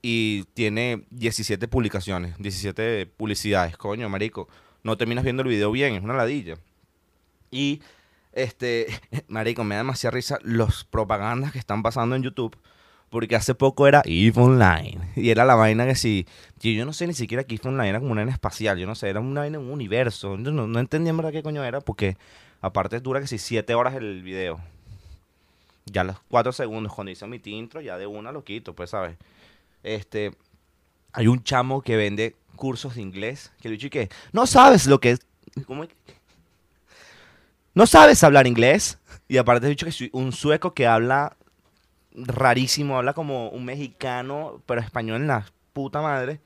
y 0.00 0.44
tiene 0.54 1.06
17 1.10 1.66
publicaciones, 1.68 2.36
17 2.38 3.06
publicidades, 3.06 3.76
coño, 3.76 4.08
marico. 4.08 4.48
No 4.82 4.96
terminas 4.96 5.24
viendo 5.24 5.42
el 5.42 5.48
video 5.48 5.72
bien, 5.72 5.94
es 5.94 6.04
una 6.04 6.14
ladilla. 6.14 6.56
Y, 7.50 7.80
este, 8.32 8.86
marico, 9.28 9.64
me 9.64 9.74
da 9.74 9.80
demasiada 9.80 10.14
risa 10.14 10.38
los 10.42 10.84
propagandas 10.84 11.52
que 11.52 11.58
están 11.58 11.82
pasando 11.82 12.14
en 12.16 12.22
YouTube. 12.22 12.56
Porque 13.14 13.36
hace 13.36 13.54
poco 13.54 13.86
era 13.86 14.02
EVE 14.04 14.32
Online. 14.42 15.12
Y 15.14 15.30
era 15.30 15.44
la 15.44 15.54
vaina 15.54 15.86
que. 15.86 16.26
Tío, 16.58 16.72
yo 16.72 16.84
no 16.84 16.92
sé 16.92 17.06
ni 17.06 17.14
siquiera 17.14 17.44
que 17.44 17.54
EVE 17.54 17.68
Online 17.68 17.90
era 17.90 18.00
como 18.00 18.10
una 18.10 18.22
vaina 18.22 18.32
espacial. 18.32 18.76
Yo 18.76 18.88
no 18.88 18.96
sé, 18.96 19.08
era 19.08 19.20
una 19.20 19.42
vaina 19.42 19.56
en 19.56 19.62
un 19.62 19.70
universo. 19.70 20.36
Yo 20.36 20.50
no, 20.50 20.66
no 20.66 20.80
entendía 20.80 21.10
en 21.10 21.18
verdad 21.18 21.30
qué 21.30 21.44
coño 21.44 21.62
era. 21.62 21.80
Porque 21.80 22.16
aparte 22.60 22.98
dura 22.98 23.20
que 23.20 23.28
sí, 23.28 23.38
7 23.38 23.72
horas 23.76 23.94
el 23.94 24.24
video. 24.24 24.58
Ya 25.86 26.02
los 26.02 26.16
4 26.28 26.50
segundos, 26.50 26.92
cuando 26.92 27.12
hice 27.12 27.24
mi 27.28 27.40
intro, 27.44 27.80
ya 27.80 27.96
de 27.98 28.08
una 28.08 28.32
lo 28.32 28.42
quito, 28.42 28.74
pues, 28.74 28.90
¿sabes? 28.90 29.16
Este. 29.84 30.32
Hay 31.12 31.28
un 31.28 31.40
chamo 31.44 31.82
que 31.82 31.96
vende 31.96 32.34
cursos 32.56 32.96
de 32.96 33.02
inglés. 33.02 33.52
Que 33.62 33.68
le 33.68 33.76
dicho 33.76 33.90
que 33.90 34.08
no 34.32 34.44
sabes 34.48 34.88
lo 34.88 34.98
que 34.98 35.12
es. 35.12 35.20
¿Cómo 35.68 35.84
es? 35.84 35.90
No 37.74 37.86
sabes 37.86 38.24
hablar 38.24 38.48
inglés. 38.48 38.98
Y 39.28 39.36
aparte 39.36 39.66
he 39.66 39.70
dicho 39.70 39.86
que 39.86 39.92
soy 39.92 40.10
un 40.12 40.32
sueco 40.32 40.74
que 40.74 40.88
habla 40.88 41.36
rarísimo, 42.14 42.96
habla 42.98 43.12
como 43.14 43.48
un 43.50 43.64
mexicano, 43.64 44.62
pero 44.66 44.80
español 44.80 45.22
en 45.22 45.28
la 45.28 45.46
puta 45.72 46.00
madre. 46.02 46.40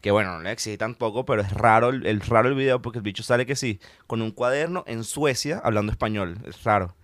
Que 0.00 0.12
bueno, 0.12 0.36
no 0.36 0.42
le 0.42 0.52
exige 0.52 0.78
tampoco, 0.78 1.24
pero 1.24 1.42
es 1.42 1.52
raro 1.52 1.88
el, 1.90 2.20
raro 2.20 2.48
el 2.48 2.54
video 2.54 2.80
porque 2.80 2.98
el 2.98 3.02
bicho 3.02 3.22
sale 3.24 3.46
que 3.46 3.56
sí, 3.56 3.80
con 4.06 4.22
un 4.22 4.30
cuaderno 4.30 4.84
en 4.86 5.02
Suecia 5.04 5.60
hablando 5.64 5.90
español. 5.92 6.38
Es 6.46 6.62
raro. 6.64 6.94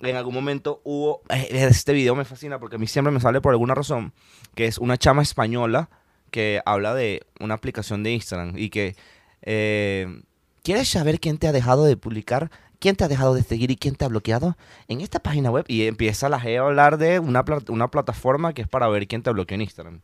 En 0.00 0.16
algún 0.16 0.34
momento 0.34 0.80
hubo. 0.84 1.22
eh, 1.30 1.48
Este 1.50 1.92
video 1.92 2.14
me 2.14 2.24
fascina 2.24 2.58
porque 2.60 2.76
a 2.76 2.78
mí 2.78 2.86
siempre 2.86 3.12
me 3.12 3.20
sale 3.20 3.40
por 3.40 3.52
alguna 3.52 3.74
razón. 3.74 4.12
Que 4.54 4.66
es 4.66 4.78
una 4.78 4.96
chama 4.98 5.22
española 5.22 5.88
que 6.30 6.60
habla 6.66 6.94
de 6.94 7.22
una 7.40 7.54
aplicación 7.54 8.02
de 8.02 8.12
Instagram 8.12 8.54
y 8.58 8.70
que. 8.70 8.94
eh, 9.42 10.22
¿Quieres 10.62 10.88
saber 10.88 11.18
quién 11.18 11.38
te 11.38 11.48
ha 11.48 11.52
dejado 11.52 11.84
de 11.84 11.96
publicar? 11.96 12.50
¿Quién 12.78 12.94
te 12.94 13.04
ha 13.04 13.08
dejado 13.08 13.34
de 13.34 13.42
seguir 13.42 13.70
y 13.70 13.76
quién 13.76 13.96
te 13.96 14.04
ha 14.04 14.08
bloqueado? 14.08 14.56
En 14.86 15.00
esta 15.00 15.18
página 15.18 15.50
web. 15.50 15.64
Y 15.68 15.86
empieza 15.86 16.28
la 16.28 16.40
G 16.40 16.58
a 16.58 16.66
hablar 16.66 16.98
de 16.98 17.18
una, 17.18 17.44
una 17.68 17.88
plataforma 17.90 18.52
que 18.52 18.62
es 18.62 18.68
para 18.68 18.88
ver 18.88 19.08
quién 19.08 19.22
te 19.22 19.30
bloqueó 19.30 19.56
en 19.56 19.62
Instagram. 19.62 20.00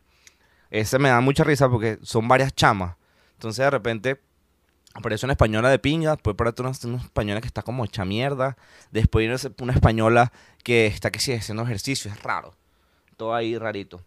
Ese 0.69 0.99
me 0.99 1.09
da 1.09 1.21
mucha 1.21 1.43
risa 1.43 1.69
porque 1.69 1.99
son 2.01 2.27
varias 2.27 2.53
chamas. 2.53 2.95
Entonces 3.33 3.63
de 3.63 3.69
repente 3.69 4.21
aparece 4.93 5.25
una 5.25 5.33
española 5.33 5.69
de 5.69 5.79
pinga, 5.79 6.11
después 6.11 6.33
aparece 6.33 6.61
una, 6.61 6.71
una 6.95 7.03
española 7.03 7.41
que 7.41 7.47
está 7.47 7.61
como 7.61 7.85
hecha 7.85 8.05
mierda, 8.05 8.57
después 8.91 9.27
viene 9.27 9.55
una 9.59 9.73
española 9.73 10.31
que 10.63 10.87
está 10.87 11.11
que 11.11 11.19
sigue 11.19 11.37
haciendo 11.37 11.63
ejercicio, 11.63 12.09
es 12.11 12.23
raro. 12.23 12.55
Todo 13.17 13.35
ahí 13.35 13.57
rarito. 13.57 14.01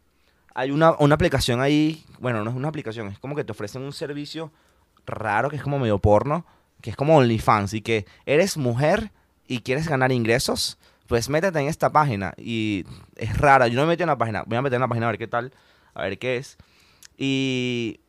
Hay 0.55 0.71
una, 0.71 0.97
una 0.99 1.15
aplicación 1.15 1.61
ahí, 1.61 2.05
bueno, 2.19 2.43
no 2.43 2.51
es 2.51 2.57
una 2.57 2.69
aplicación, 2.69 3.09
es 3.09 3.19
como 3.19 3.37
que 3.37 3.45
te 3.45 3.53
ofrecen 3.53 3.83
un 3.83 3.93
servicio 3.93 4.51
raro 5.07 5.51
que 5.51 5.57
es 5.57 5.63
como 5.63 5.79
medio 5.79 5.99
porno, 5.99 6.45
que 6.81 6.91
es 6.91 6.97
como 6.97 7.17
OnlyFans 7.17 7.75
y 7.75 7.81
que 7.81 8.07
eres 8.27 8.57
mujer 8.57 9.13
y 9.47 9.61
quieres 9.61 9.89
ganar 9.89 10.13
ingresos, 10.13 10.79
pues 11.07 11.29
métete 11.29 11.59
en 11.59 11.69
esta 11.69 11.91
página 11.91 12.35
y 12.37 12.85
es 13.17 13.37
rara. 13.39 13.67
Yo 13.69 13.77
no 13.77 13.83
me 13.83 13.89
metí 13.89 14.03
en 14.03 14.09
la 14.09 14.19
página, 14.19 14.45
voy 14.47 14.59
a 14.59 14.63
meter 14.63 14.77
en 14.77 14.83
la 14.83 14.89
página 14.89 15.07
a 15.07 15.11
ver 15.11 15.19
qué 15.19 15.27
tal, 15.27 15.53
a 15.95 16.03
ver 16.03 16.19
qué 16.19 16.37
es. 16.37 16.59
Y 17.17 18.01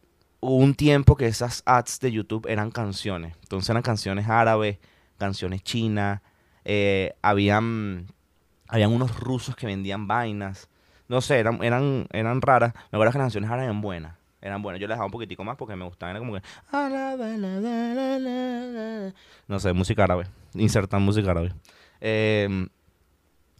hubo 0.41 0.55
un 0.55 0.75
tiempo 0.75 1.15
que 1.15 1.25
esas 1.25 1.63
ads 1.65 1.99
de 1.99 2.11
YouTube 2.11 2.45
eran 2.47 2.71
canciones. 2.71 3.35
Entonces 3.41 3.69
eran 3.69 3.83
canciones 3.83 4.27
árabes, 4.27 4.77
canciones 5.17 5.63
chinas, 5.63 6.21
eh, 6.65 7.13
habían, 7.21 8.07
habían 8.67 8.91
unos 8.91 9.17
rusos 9.19 9.55
que 9.55 9.65
vendían 9.65 10.07
vainas. 10.07 10.69
No 11.07 11.21
sé, 11.21 11.39
eran, 11.39 11.63
eran, 11.63 12.07
eran 12.11 12.41
raras. 12.41 12.73
Me 12.91 12.97
acuerdo 12.97 13.13
que 13.13 13.17
las 13.17 13.25
canciones 13.25 13.49
árabes 13.49 13.65
eran 13.65 13.81
buenas. 13.81 14.18
Eran 14.41 14.61
buenas. 14.61 14.79
Yo 14.79 14.87
les 14.87 14.95
dejaba 14.95 15.05
un 15.05 15.11
poquitico 15.11 15.43
más 15.43 15.57
porque 15.57 15.75
me 15.75 15.85
gustaban. 15.85 16.15
Era 16.15 16.25
como 16.25 16.33
que... 16.33 16.41
No 19.47 19.59
sé, 19.59 19.73
música 19.73 20.03
árabe. 20.03 20.27
Insertan 20.53 21.01
música 21.01 21.31
árabe. 21.31 21.53
Eh, 22.01 22.67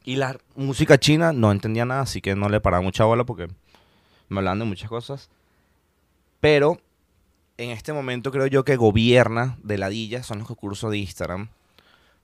y 0.05 0.15
la 0.15 0.38
música 0.55 0.98
china 0.98 1.33
no 1.33 1.51
entendía 1.51 1.86
nada, 1.86 2.01
así 2.01 2.21
que 2.21 2.36
no 2.36 2.50
le 2.50 2.62
paraba 2.62 2.81
mucha 2.81 3.03
bola 3.03 3.25
porque 3.25 3.48
me 4.29 4.39
hablaban 4.39 4.59
de 4.59 4.65
muchas 4.65 4.89
cosas. 4.89 5.29
Pero 6.39 6.79
en 7.57 7.71
este 7.71 7.91
momento 7.91 8.31
creo 8.31 8.48
yo 8.48 8.63
que 8.63 8.77
gobierna 8.77 9.57
de 9.62 9.77
ladilla 9.77 10.24
son 10.24 10.39
los 10.39 10.48
concursos 10.48 10.89
de 10.89 10.98
Instagram. 10.98 11.50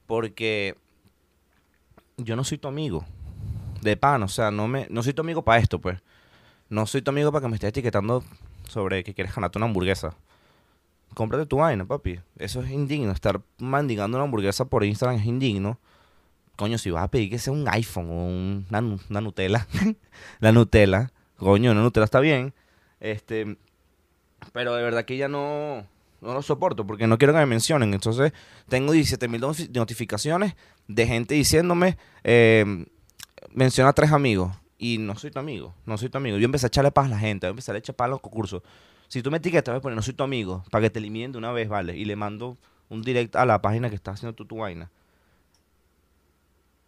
Porque 0.08 0.76
yo 2.18 2.36
no 2.36 2.44
soy 2.44 2.58
tu 2.58 2.68
amigo. 2.68 3.06
De 3.82 3.98
pan, 3.98 4.24
o 4.24 4.28
sea, 4.28 4.50
no 4.50 4.68
me 4.68 4.88
no 4.90 5.04
soy 5.04 5.14
tu 5.14 5.22
amigo 5.22 5.44
para 5.44 5.62
esto, 5.62 5.80
pues. 5.80 6.00
No 6.70 6.86
soy 6.88 7.02
tu 7.02 7.12
amigo 7.12 7.32
para 7.32 7.44
que 7.44 7.50
me 7.50 7.56
estés 7.56 7.70
etiquetando 7.70 8.24
sobre 8.68 9.04
que 9.04 9.14
quieres 9.14 9.34
ganarte 9.36 9.58
una 9.60 9.68
hamburguesa. 9.68 10.16
Cómprate 11.14 11.46
tu 11.46 11.58
vaina, 11.58 11.86
papi. 11.86 12.20
Eso 12.38 12.62
es 12.62 12.72
indigno. 12.72 13.12
Estar 13.12 13.42
mandigando 13.60 14.18
una 14.18 14.26
hamburguesa 14.26 14.66
por 14.66 14.84
Instagram 14.84 15.20
es 15.20 15.26
indigno. 15.26 15.80
Coño, 16.58 16.78
si 16.78 16.90
vas 16.90 17.04
a 17.04 17.08
pedir 17.10 17.30
que 17.30 17.38
sea 17.40 17.54
un 17.54 17.68
iPhone 17.70 18.10
o 18.10 18.26
un- 18.26 18.66
una, 18.70 18.82
nu- 18.82 19.00
una 19.10 19.22
Nutella. 19.22 19.68
la 20.40 20.52
Nutella. 20.52 21.12
Coño, 21.38 21.72
una 21.72 21.82
Nutella 21.82 22.06
está 22.06 22.20
bien. 22.20 22.54
Este, 23.00 23.58
pero 24.54 24.74
de 24.74 24.84
verdad 24.84 25.06
que 25.06 25.18
ya 25.18 25.28
no, 25.28 25.86
no 26.22 26.34
lo 26.34 26.42
soporto 26.42 26.86
porque 26.88 27.08
no 27.08 27.18
quiero 27.18 27.34
que 27.34 27.40
me 27.40 27.46
mencionen. 27.46 27.94
Entonces, 27.94 28.34
tengo 28.68 28.92
17 28.94 29.28
mil 29.28 29.42
notificaciones 29.74 30.56
de 30.88 31.08
gente 31.08 31.36
diciéndome, 31.36 31.98
eh, 32.24 32.86
menciona 33.52 33.90
a 33.92 33.94
tres 33.94 34.12
amigos 34.12 34.52
y 34.78 34.98
no 34.98 35.16
soy 35.16 35.32
tu 35.32 35.40
amigo, 35.40 35.74
no 35.86 35.98
soy 35.98 36.10
tu 36.10 36.18
amigo. 36.18 36.38
Yo 36.38 36.46
empecé 36.46 36.66
a 36.66 36.68
echarle 36.68 36.92
paz 36.92 37.06
a 37.08 37.10
la 37.10 37.20
gente, 37.20 37.48
yo 37.48 37.52
empecé 37.52 37.72
a 37.72 37.78
echar 37.78 37.96
paz 37.96 38.06
a 38.06 38.10
los 38.10 38.22
concursos. 38.22 38.62
Si 39.08 39.22
tú 39.22 39.32
me 39.32 39.38
etiquetas, 39.38 39.74
voy 39.74 39.80
a 39.80 39.82
poner 39.82 39.96
no 39.96 40.02
soy 40.02 40.14
tu 40.14 40.24
amigo, 40.24 40.64
para 40.72 40.84
que 40.84 40.90
te 40.90 41.00
eliminen 41.00 41.32
de 41.32 41.38
una 41.38 41.52
vez, 41.52 41.70
¿vale? 41.70 41.96
Y 41.96 42.06
le 42.06 42.16
mando 42.16 42.58
un 42.90 43.02
direct 43.02 43.36
a 43.36 43.46
la 43.46 43.62
página 43.62 43.90
que 43.90 43.96
está 43.96 44.12
haciendo 44.12 44.34
tú 44.34 44.46
tu 44.46 44.58
vaina. 44.58 44.90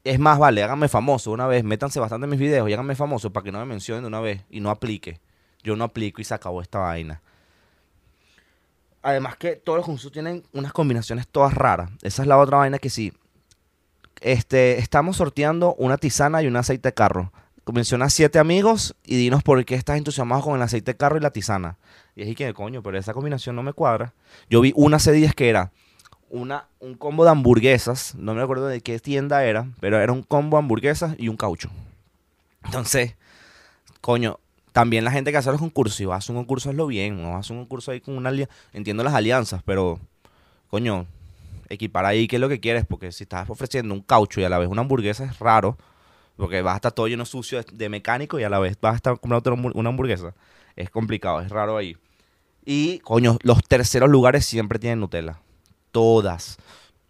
Es 0.04 0.20
más, 0.20 0.40
vale, 0.40 0.64
háganme 0.64 0.88
famoso 0.88 1.32
una 1.32 1.48
vez, 1.48 1.64
métanse 1.64 2.00
bastante 2.00 2.26
en 2.26 2.30
mis 2.30 2.40
videos 2.40 2.70
y 2.70 2.74
háganme 2.74 2.96
famoso 2.96 3.32
para 3.32 3.44
que 3.44 3.52
no 3.52 3.60
me 3.60 3.66
mencionen 3.66 4.04
de 4.04 4.08
una 4.08 4.22
vez 4.22 4.42
y 4.50 4.62
no 4.62 4.70
aplique. 4.70 5.20
Yo 5.64 5.76
no 5.76 5.84
aplico 5.84 6.22
y 6.22 6.24
se 6.24 6.34
acabó 6.34 6.62
esta 6.62 6.80
vaina. 6.80 7.22
Además 9.02 9.38
que 9.38 9.56
todos 9.56 9.78
los 9.78 9.86
concursos 9.86 10.12
tienen 10.12 10.44
unas 10.54 10.72
combinaciones 10.72 11.28
todas 11.28 11.54
raras. 11.54 11.92
Esa 12.02 12.22
es 12.22 12.28
la 12.28 12.38
otra 12.38 12.58
vaina 12.58 12.80
que 12.80 12.90
sí. 12.90 13.14
Este, 14.22 14.80
estamos 14.80 15.18
sorteando 15.18 15.76
una 15.76 15.98
tisana 15.98 16.42
y 16.42 16.48
un 16.48 16.56
aceite 16.56 16.90
de 16.90 16.94
carro. 16.94 17.32
Menciona 17.74 18.10
siete 18.10 18.40
amigos 18.40 18.96
y 19.06 19.18
dinos 19.18 19.44
por 19.44 19.64
qué 19.66 19.76
estás 19.76 19.98
entusiasmado 19.98 20.42
con 20.42 20.56
el 20.56 20.62
aceite 20.62 20.92
de 20.92 20.98
carro 20.98 21.18
y 21.18 21.20
la 21.20 21.32
tisana. 21.32 21.78
Y 22.16 22.24
es 22.24 22.36
que, 22.36 22.54
coño, 22.54 22.82
pero 22.82 22.98
esa 22.98 23.14
combinación 23.14 23.56
no 23.56 23.64
me 23.64 23.74
cuadra. 23.74 24.14
Yo 24.50 24.62
vi 24.62 24.74
una 24.76 24.98
hace 24.98 25.12
días 25.12 25.36
que 25.36 25.50
era 25.50 25.72
una, 26.30 26.68
un 26.80 26.96
combo 26.96 27.24
de 27.24 27.32
hamburguesas, 27.32 28.16
no 28.16 28.34
me 28.34 28.42
acuerdo 28.42 28.68
de 28.68 28.82
qué 28.82 29.00
tienda 29.00 29.44
era, 29.44 29.68
pero 29.80 30.00
era 30.00 30.12
un 30.12 30.24
combo 30.24 30.58
de 30.58 30.64
hamburguesas 30.64 31.16
y 31.18 31.28
un 31.28 31.38
caucho. 31.38 31.70
Entonces, 32.64 33.16
coño, 34.02 34.40
también 34.72 35.04
la 35.04 35.12
gente 35.12 35.32
que 35.32 35.38
hace 35.38 35.52
los 35.52 35.60
concursos, 35.60 35.96
si 35.96 36.06
vas 36.06 36.30
a 36.30 36.34
un 36.34 36.40
concurso, 36.40 36.70
hazlo 36.70 36.88
bien, 36.88 37.22
no 37.22 37.38
hacer 37.38 37.56
un 37.56 37.64
concurso 37.64 37.92
ahí 37.92 38.02
con 38.02 38.16
una 38.16 38.30
alianza, 38.30 38.54
entiendo 38.74 39.04
las 39.04 39.14
alianzas, 39.14 39.62
pero, 39.64 40.00
coño, 40.70 41.06
equipar 41.70 42.06
ahí 42.06 42.28
qué 42.28 42.36
es 42.38 42.42
lo 42.42 42.50
que 42.50 42.60
quieres, 42.60 42.86
porque 42.86 43.12
si 43.12 43.24
estás 43.24 43.50
ofreciendo 43.50 43.94
un 43.94 44.02
caucho 44.02 44.42
y 44.42 44.44
a 44.44 44.50
la 44.50 44.58
vez 44.58 44.70
una 44.70 44.82
hamburguesa 44.82 45.26
es 45.26 45.40
raro, 45.40 45.78
porque 46.38 46.62
vas 46.62 46.74
a 46.74 46.78
estar 46.78 46.92
todo 46.94 47.08
lleno 47.08 47.26
sucio 47.26 47.62
de 47.72 47.90
mecánico 47.90 48.40
y 48.40 48.44
a 48.44 48.50
la 48.50 48.60
vez 48.60 48.80
vas 48.80 48.94
a 48.94 48.96
estar 48.96 49.20
comprando 49.20 49.72
una 49.74 49.90
hamburguesa. 49.90 50.34
Es 50.76 50.90
complicado, 50.90 51.42
es 51.42 51.50
raro 51.50 51.76
ahí. 51.76 51.98
Y, 52.64 53.00
coño, 53.00 53.38
los 53.42 53.64
terceros 53.64 54.10
lugares 54.10 54.46
siempre 54.46 54.80
tienen 54.80 55.00
Nutella 55.00 55.42
todas, 55.98 56.60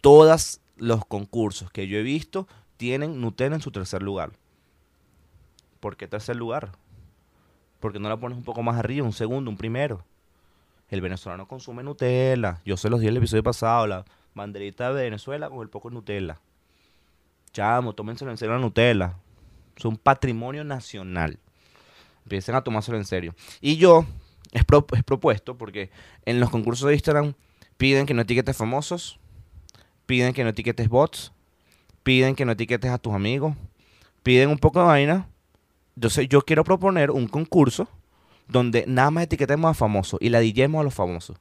todas 0.00 0.62
los 0.78 1.04
concursos 1.04 1.70
que 1.70 1.88
yo 1.88 1.98
he 1.98 2.02
visto 2.02 2.48
tienen 2.78 3.20
Nutella 3.20 3.54
en 3.54 3.60
su 3.60 3.70
tercer 3.70 4.02
lugar. 4.02 4.30
¿Por 5.78 5.98
qué 5.98 6.08
tercer 6.08 6.36
lugar? 6.36 6.72
Porque 7.80 7.98
no 7.98 8.08
la 8.08 8.16
pones 8.16 8.38
un 8.38 8.44
poco 8.44 8.62
más 8.62 8.78
arriba, 8.78 9.04
un 9.04 9.12
segundo, 9.12 9.50
un 9.50 9.58
primero. 9.58 10.04
El 10.88 11.02
venezolano 11.02 11.46
consume 11.46 11.82
Nutella. 11.82 12.62
Yo 12.64 12.78
se 12.78 12.88
los 12.88 13.00
di 13.00 13.08
el 13.08 13.16
episodio 13.18 13.42
pasado, 13.42 13.86
la 13.86 14.04
banderita 14.34 14.92
de 14.94 15.02
Venezuela 15.02 15.50
con 15.50 15.60
el 15.60 15.68
poco 15.68 15.90
Nutella. 15.90 16.40
Chamo, 17.52 17.94
tómenselo 17.94 18.30
en 18.30 18.36
serio 18.36 18.54
la 18.54 18.60
Nutella. 18.60 19.16
Es 19.76 19.84
un 19.84 19.96
patrimonio 19.96 20.64
nacional. 20.64 21.38
Empiecen 22.24 22.54
a 22.54 22.62
tomárselo 22.62 22.98
en 22.98 23.04
serio. 23.04 23.34
Y 23.60 23.76
yo, 23.76 24.04
es, 24.52 24.62
es 24.92 25.04
propuesto, 25.04 25.56
porque 25.56 25.90
en 26.24 26.40
los 26.40 26.50
concursos 26.50 26.88
de 26.88 26.94
Instagram 26.94 27.34
Piden 27.78 28.06
que 28.06 28.14
no 28.14 28.22
etiquetes 28.22 28.56
famosos, 28.56 29.20
piden 30.04 30.34
que 30.34 30.42
no 30.42 30.50
etiquetes 30.50 30.88
bots, 30.88 31.32
piden 32.02 32.34
que 32.34 32.44
no 32.44 32.52
etiquetes 32.52 32.90
a 32.90 32.98
tus 32.98 33.14
amigos, 33.14 33.54
piden 34.24 34.50
un 34.50 34.58
poco 34.58 34.80
de 34.80 34.86
vaina. 34.86 35.28
Entonces 35.94 36.28
yo 36.28 36.42
quiero 36.42 36.64
proponer 36.64 37.12
un 37.12 37.28
concurso 37.28 37.88
donde 38.48 38.84
nada 38.88 39.12
más 39.12 39.24
etiquetemos 39.24 39.70
a 39.70 39.74
famosos 39.74 40.18
y 40.20 40.28
ladillemos 40.28 40.80
a 40.80 40.82
los 40.82 40.94
famosos. 40.94 41.36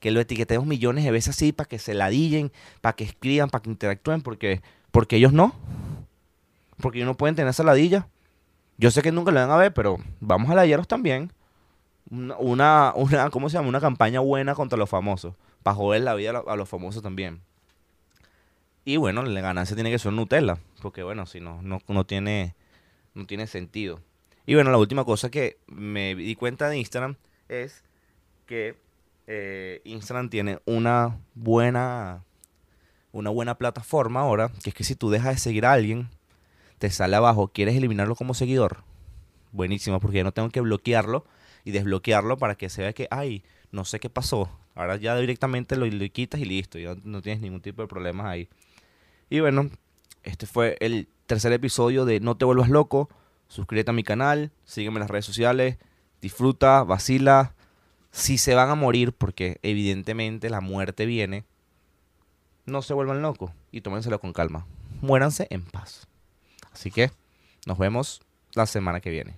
Que 0.00 0.10
lo 0.10 0.18
etiquetemos 0.18 0.66
millones 0.66 1.04
de 1.04 1.10
veces 1.10 1.36
así 1.36 1.52
para 1.52 1.68
que 1.68 1.78
se 1.78 1.92
ladillen, 1.92 2.52
para 2.80 2.96
que 2.96 3.04
escriban, 3.04 3.50
para 3.50 3.62
que 3.62 3.70
interactúen, 3.70 4.22
porque, 4.22 4.62
porque 4.92 5.16
ellos 5.16 5.32
no. 5.32 5.54
Porque 6.80 6.98
ellos 6.98 7.08
no 7.08 7.16
pueden 7.16 7.34
tener 7.34 7.50
esa 7.50 7.64
ladilla. 7.64 8.08
Yo 8.78 8.90
sé 8.90 9.02
que 9.02 9.12
nunca 9.12 9.32
lo 9.32 9.40
van 9.40 9.50
a 9.50 9.56
ver, 9.56 9.74
pero 9.74 9.98
vamos 10.20 10.50
a 10.50 10.54
ladillarlos 10.54 10.88
también. 10.88 11.32
Una, 12.08 12.36
una, 12.36 12.92
una, 12.94 13.30
¿cómo 13.30 13.48
se 13.48 13.54
llama? 13.54 13.68
Una 13.68 13.80
campaña 13.80 14.20
buena 14.20 14.54
contra 14.54 14.78
los 14.78 14.88
famosos 14.88 15.34
para 15.62 15.74
joder 15.74 16.02
la 16.02 16.14
vida 16.14 16.42
a, 16.46 16.56
los 16.56 16.68
famosos 16.68 17.02
también. 17.02 17.40
Y 18.84 18.96
bueno, 18.96 19.22
la 19.22 19.40
ganancia 19.40 19.76
tiene 19.76 19.90
que 19.90 19.98
ser 19.98 20.12
Nutella, 20.12 20.58
porque 20.80 21.02
bueno, 21.02 21.26
si 21.26 21.40
no, 21.40 21.60
no, 21.62 22.04
tiene, 22.04 22.54
no 23.14 23.26
tiene 23.26 23.46
sentido. 23.46 24.00
Y 24.44 24.54
bueno, 24.54 24.72
la 24.72 24.78
última 24.78 25.04
cosa 25.04 25.30
que 25.30 25.58
me 25.68 26.16
di 26.16 26.34
cuenta 26.34 26.68
de 26.68 26.78
Instagram 26.78 27.16
es 27.48 27.84
que 28.46 28.76
eh, 29.28 29.80
Instagram 29.84 30.30
tiene 30.30 30.58
una 30.64 31.20
buena, 31.34 32.24
una 33.12 33.30
buena 33.30 33.56
plataforma 33.56 34.20
ahora, 34.20 34.50
que 34.62 34.70
es 34.70 34.74
que 34.74 34.84
si 34.84 34.94
tú 34.94 35.10
dejas 35.10 35.34
de 35.34 35.40
seguir 35.40 35.66
a 35.66 35.72
alguien, 35.72 36.08
te 36.78 36.90
sale 36.90 37.16
abajo, 37.16 37.48
¿quieres 37.48 37.76
eliminarlo 37.76 38.16
como 38.16 38.34
seguidor? 38.34 38.84
Buenísimo, 39.52 40.00
porque 40.00 40.18
ya 40.18 40.24
no 40.24 40.32
tengo 40.32 40.50
que 40.50 40.60
bloquearlo 40.60 41.24
y 41.64 41.70
desbloquearlo 41.70 42.38
para 42.38 42.54
que 42.56 42.68
se 42.68 42.82
vea 42.82 42.92
que, 42.92 43.06
ay, 43.10 43.44
no 43.70 43.84
sé 43.84 44.00
qué 44.00 44.10
pasó, 44.10 44.50
Ahora 44.74 44.96
ya 44.96 45.16
directamente 45.16 45.76
lo, 45.76 45.86
quitas 46.10 46.40
y 46.40 46.44
listo, 46.44 46.78
ya 46.78 46.96
no 47.04 47.20
tienes 47.20 47.42
ningún 47.42 47.60
tipo 47.60 47.82
de 47.82 47.88
problemas 47.88 48.26
ahí. 48.26 48.48
Y 49.28 49.40
bueno, 49.40 49.70
este 50.22 50.46
fue 50.46 50.76
el 50.80 51.08
tercer 51.26 51.52
episodio 51.52 52.04
de 52.04 52.20
No 52.20 52.36
te 52.36 52.44
vuelvas 52.44 52.70
loco. 52.70 53.08
Suscríbete 53.48 53.90
a 53.90 53.94
mi 53.94 54.02
canal, 54.02 54.50
sígueme 54.64 54.96
en 54.96 55.00
las 55.00 55.10
redes 55.10 55.26
sociales, 55.26 55.76
disfruta, 56.22 56.84
vacila. 56.84 57.54
Si 58.10 58.38
se 58.38 58.54
van 58.54 58.70
a 58.70 58.74
morir, 58.74 59.12
porque 59.12 59.58
evidentemente 59.62 60.48
la 60.48 60.60
muerte 60.60 61.04
viene, 61.04 61.44
no 62.66 62.82
se 62.82 62.94
vuelvan 62.94 63.22
locos 63.22 63.50
y 63.70 63.80
tómenselo 63.80 64.20
con 64.20 64.32
calma. 64.32 64.66
Muéranse 65.00 65.46
en 65.50 65.64
paz. 65.64 66.06
Así 66.72 66.90
que 66.90 67.10
nos 67.66 67.78
vemos 67.78 68.22
la 68.54 68.66
semana 68.66 69.00
que 69.00 69.10
viene. 69.10 69.34